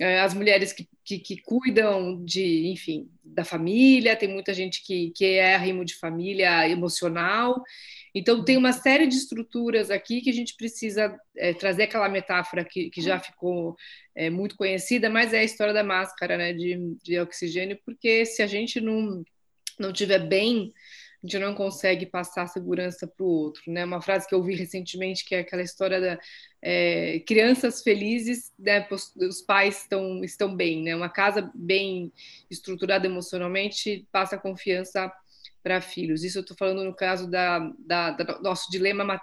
[0.00, 5.10] é, as mulheres que, que, que, cuidam de, enfim, da família, tem muita gente que,
[5.10, 7.62] que é rimo de família emocional.
[8.14, 12.64] Então, tem uma série de estruturas aqui que a gente precisa é, trazer aquela metáfora
[12.64, 13.76] que, que já ficou
[14.14, 18.42] é, muito conhecida, mas é a história da máscara né, de, de oxigênio, porque se
[18.42, 19.22] a gente não,
[19.78, 20.72] não tiver bem
[21.22, 23.84] a gente não consegue passar segurança para o outro, né?
[23.84, 26.18] Uma frase que eu ouvi recentemente que é aquela história da
[26.62, 28.86] é, crianças felizes, né?
[28.90, 30.94] Os pais estão estão bem, né?
[30.94, 32.12] Uma casa bem
[32.48, 35.12] estruturada emocionalmente passa confiança
[35.62, 36.24] para filhos.
[36.24, 39.20] Isso eu estou falando no caso da, da, da nosso dilema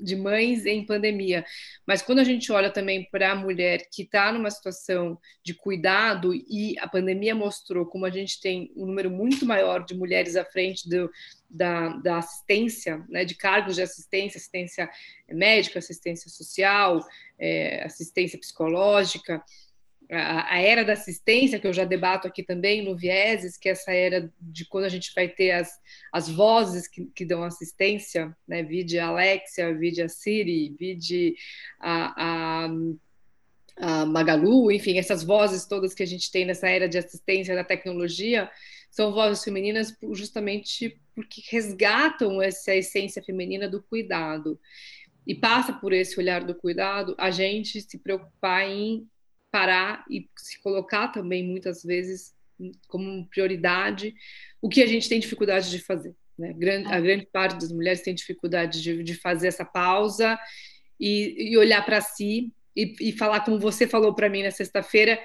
[0.00, 1.44] de, mães em pandemia.
[1.86, 6.34] Mas quando a gente olha também para a mulher que está numa situação de cuidado
[6.34, 10.44] e a pandemia mostrou como a gente tem um número muito maior de mulheres à
[10.44, 11.10] frente do,
[11.48, 14.90] da, da assistência, né, de cargos de assistência, assistência
[15.28, 17.00] médica, assistência social,
[17.38, 19.42] é, assistência psicológica
[20.16, 23.92] a, era da assistência, que eu já debato aqui também no Vieses, que é essa
[23.92, 25.70] era de quando a gente vai ter as,
[26.12, 28.62] as vozes que, que dão assistência, né?
[28.62, 31.34] Vide a Alexia, vide a Siri, vide
[31.80, 32.68] a, a,
[33.76, 37.64] a Magalu, enfim, essas vozes todas que a gente tem nessa era de assistência da
[37.64, 38.50] tecnologia,
[38.90, 44.58] são vozes femininas justamente porque resgatam essa essência feminina do cuidado.
[45.26, 49.08] E passa por esse olhar do cuidado a gente se preocupar em
[49.54, 52.34] parar e se colocar também muitas vezes
[52.88, 54.12] como prioridade
[54.60, 56.12] o que a gente tem dificuldade de fazer.
[56.36, 56.56] Né?
[56.86, 60.36] A grande parte das mulheres tem dificuldade de, de fazer essa pausa
[60.98, 65.20] e, e olhar para si e, e, falar como você falou para mim na sexta-feira.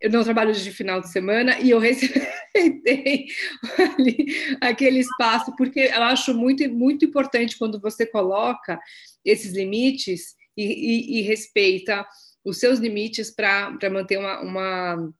[0.00, 3.26] Eu não trabalho de final de semana e eu respeitei
[3.98, 8.78] ali, aquele espaço, porque eu acho muito, muito importante quando você coloca
[9.24, 12.06] esses limites e, e respeita
[12.46, 15.12] os seus limites para manter uma, uma,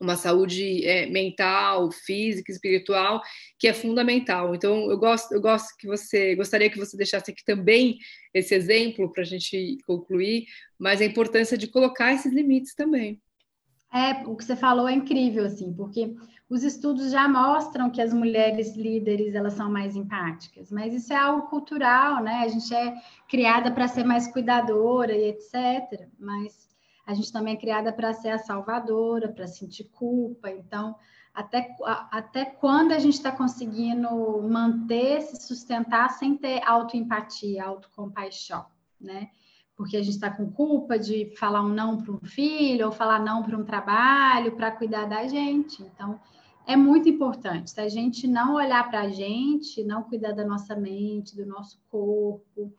[0.00, 3.22] uma saúde é, mental, física, espiritual,
[3.56, 4.56] que é fundamental.
[4.56, 7.96] Então, eu gosto, eu gosto que você gostaria que você deixasse aqui também
[8.34, 10.46] esse exemplo para a gente concluir,
[10.76, 13.22] mas a importância de colocar esses limites também.
[13.94, 16.12] É, o que você falou é incrível, assim, porque
[16.48, 21.16] os estudos já mostram que as mulheres líderes elas são mais empáticas, mas isso é
[21.16, 22.42] algo cultural, né?
[22.42, 22.94] A gente é
[23.28, 26.08] criada para ser mais cuidadora e etc.
[26.18, 26.68] Mas
[27.06, 30.50] a gente também é criada para ser a salvadora, para sentir culpa.
[30.50, 30.96] Então,
[31.34, 31.76] até,
[32.10, 34.08] até quando a gente está conseguindo
[34.42, 38.64] manter, se sustentar sem ter autoempatia, autocompaixão,
[38.98, 39.28] né?
[39.76, 43.20] Porque a gente está com culpa de falar um não para um filho ou falar
[43.20, 45.82] não para um trabalho para cuidar da gente.
[45.82, 46.18] Então,
[46.68, 47.70] é muito importante.
[47.70, 51.80] Se a gente não olhar para a gente, não cuidar da nossa mente, do nosso
[51.88, 52.74] corpo,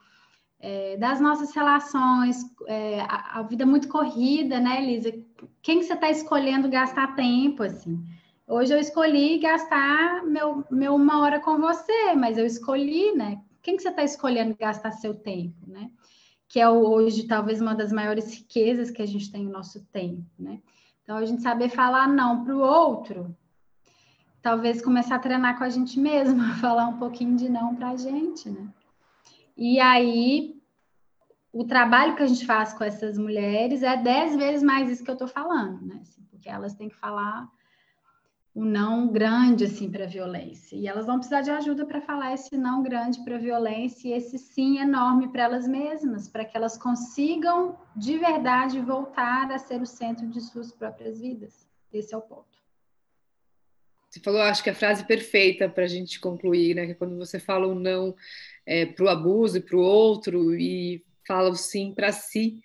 [0.60, 5.12] é, das nossas relações, é, a, a, vida muito corrida, né, Elisa?
[5.64, 8.00] Quem que você está escolhendo gastar tempo, assim?
[8.48, 13.42] Hoje eu escolhi gastar meu, meu uma hora com você, mas eu escolhi, né?
[13.60, 15.90] Quem que você está escolhendo gastar seu tempo, né?
[16.48, 20.30] Que é hoje talvez uma das maiores riquezas que a gente tem no nosso tempo,
[20.38, 20.62] né?
[21.02, 23.36] Então a gente saber falar não para o outro,
[24.42, 27.98] talvez começar a treinar com a gente mesma, falar um pouquinho de não para a
[27.98, 28.68] gente, né?
[29.58, 30.60] E aí
[31.52, 35.10] o trabalho que a gente faz com essas mulheres é dez vezes mais isso que
[35.10, 36.00] eu estou falando, né?
[36.02, 37.50] Assim, porque elas têm que falar
[38.54, 40.76] o não grande assim para a violência.
[40.76, 44.14] E elas vão precisar de ajuda para falar esse não grande para a violência e
[44.14, 49.82] esse sim enorme para elas mesmas, para que elas consigam de verdade voltar a ser
[49.82, 51.68] o centro de suas próprias vidas.
[51.92, 52.49] Esse é o ponto.
[54.10, 56.86] Você falou, acho que a frase perfeita para a gente concluir, né?
[56.86, 58.16] Que é quando você fala o não
[58.66, 62.60] é, para o abuso e para o outro e fala o sim para si,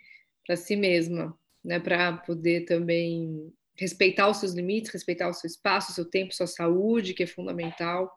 [0.46, 1.78] para si mesma, né?
[1.78, 6.46] Para poder também respeitar os seus limites, respeitar o seu espaço, o seu tempo, sua
[6.46, 8.10] saúde, que é fundamental.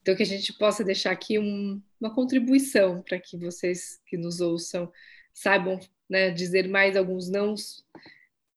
[0.00, 4.40] Então, que a gente possa deixar aqui um, uma contribuição para que vocês que nos
[4.40, 4.90] ouçam
[5.34, 5.78] saibam
[6.08, 7.84] né, dizer mais alguns nãos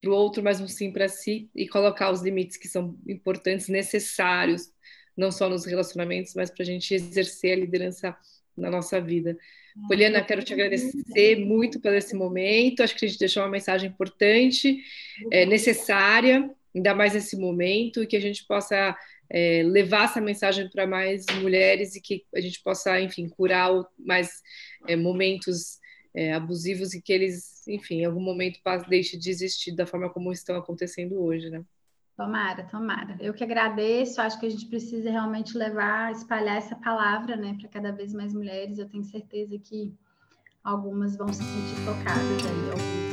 [0.02, 3.68] para o outro, mas um sim para si e colocar os limites que são importantes,
[3.68, 4.72] necessários,
[5.16, 8.18] não só nos relacionamentos, mas para a gente exercer a liderança
[8.58, 9.38] na nossa vida.
[9.88, 12.84] Poliana, quero te agradecer muito por esse momento.
[12.84, 14.84] Acho que a gente deixou uma mensagem importante,
[15.32, 18.96] é, necessária, ainda mais nesse momento, e que a gente possa
[19.30, 24.42] é, levar essa mensagem para mais mulheres e que a gente possa, enfim, curar mais
[24.88, 25.80] é, momentos
[26.14, 30.32] é, abusivos e que eles, enfim, em algum momento deixem de existir da forma como
[30.32, 31.64] estão acontecendo hoje, né?
[32.16, 33.18] Tomara, tomara.
[33.20, 34.22] Eu que agradeço.
[34.22, 38.34] Acho que a gente precisa realmente levar, espalhar essa palavra, né, para cada vez mais
[38.34, 38.78] mulheres.
[38.78, 39.94] Eu tenho certeza que
[40.64, 43.11] algumas vão se sentir tocadas aí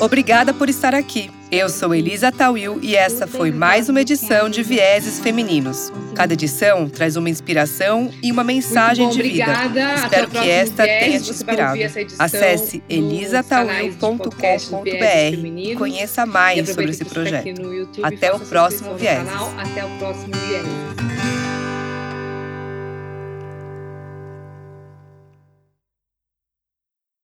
[0.00, 1.30] Obrigada por estar aqui.
[1.50, 5.92] Eu sou Elisa Tawil e essa foi mais uma edição de Vieses Femininos.
[6.14, 9.44] Cada edição traz uma inspiração e uma mensagem de vida.
[9.44, 9.94] Obrigada.
[9.94, 11.78] Espero que esta tenha te inspirado.
[12.18, 17.62] Acesse elisatawil.com.br e conheça mais sobre esse projeto.
[18.02, 19.28] Até o próximo Viés.